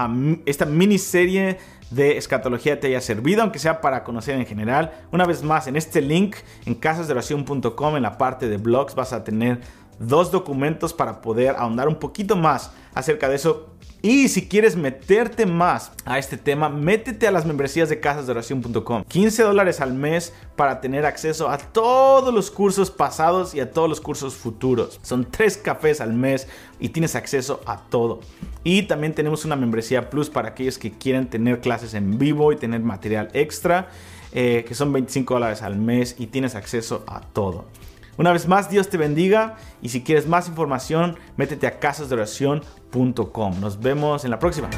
esta 0.45 0.65
miniserie 0.65 1.57
de 1.95 2.17
escatología 2.17 2.79
te 2.79 2.87
haya 2.87 3.01
servido, 3.01 3.41
aunque 3.41 3.59
sea 3.59 3.81
para 3.81 4.03
conocer 4.03 4.35
en 4.35 4.45
general. 4.45 4.91
Una 5.11 5.25
vez 5.25 5.43
más, 5.43 5.67
en 5.67 5.75
este 5.75 6.01
link, 6.01 6.35
en 6.65 6.75
casasdeoración.com, 6.75 7.95
en 7.95 8.03
la 8.03 8.17
parte 8.17 8.47
de 8.47 8.57
blogs, 8.57 8.95
vas 8.95 9.13
a 9.13 9.23
tener 9.23 9.59
dos 9.99 10.31
documentos 10.31 10.93
para 10.93 11.21
poder 11.21 11.55
ahondar 11.57 11.87
un 11.87 11.95
poquito 11.95 12.35
más 12.35 12.71
acerca 12.93 13.29
de 13.29 13.35
eso 13.35 13.72
y 14.05 14.27
si 14.27 14.49
quieres 14.49 14.75
meterte 14.75 15.45
más 15.45 15.93
a 16.03 16.19
este 16.19 16.35
tema, 16.35 16.67
métete 16.67 17.25
a 17.25 17.31
las 17.31 17.45
membresías 17.45 17.87
de 17.87 18.01
casasdeoración.com. 18.01 19.05
15 19.07 19.43
dólares 19.43 19.79
al 19.79 19.93
mes 19.93 20.33
para 20.57 20.81
tener 20.81 21.05
acceso 21.05 21.49
a 21.49 21.57
todos 21.57 22.33
los 22.33 22.51
cursos 22.51 22.91
pasados 22.91 23.55
y 23.55 23.61
a 23.61 23.71
todos 23.71 23.87
los 23.87 24.01
cursos 24.01 24.35
futuros. 24.35 24.99
Son 25.03 25.25
tres 25.31 25.55
cafés 25.55 26.01
al 26.01 26.11
mes 26.11 26.49
y 26.81 26.89
tienes 26.89 27.15
acceso 27.15 27.61
a 27.65 27.77
todo. 27.77 28.19
Y 28.65 28.83
también 28.83 29.13
tenemos 29.13 29.45
una 29.45 29.55
membresía 29.55 30.09
plus 30.09 30.29
para 30.29 30.49
aquellos 30.49 30.77
que 30.77 30.91
quieren 30.91 31.29
tener 31.29 31.61
clases 31.61 31.93
en 31.93 32.17
vivo 32.17 32.51
y 32.51 32.57
tener 32.57 32.81
material 32.81 33.29
extra, 33.31 33.87
eh, 34.33 34.65
que 34.67 34.75
son 34.75 34.91
25 34.91 35.33
dólares 35.33 35.61
al 35.61 35.77
mes 35.77 36.17
y 36.19 36.27
tienes 36.27 36.55
acceso 36.55 37.05
a 37.07 37.21
todo. 37.21 37.67
Una 38.17 38.31
vez 38.31 38.47
más, 38.47 38.69
Dios 38.69 38.89
te 38.89 38.97
bendiga 38.97 39.55
y 39.81 39.89
si 39.89 40.03
quieres 40.03 40.27
más 40.27 40.47
información, 40.47 41.17
métete 41.35 41.67
a 41.67 41.79
casasdeoración.com. 41.79 43.59
Nos 43.59 43.79
vemos 43.79 44.23
en 44.23 44.31
la 44.31 44.39
próxima. 44.39 44.69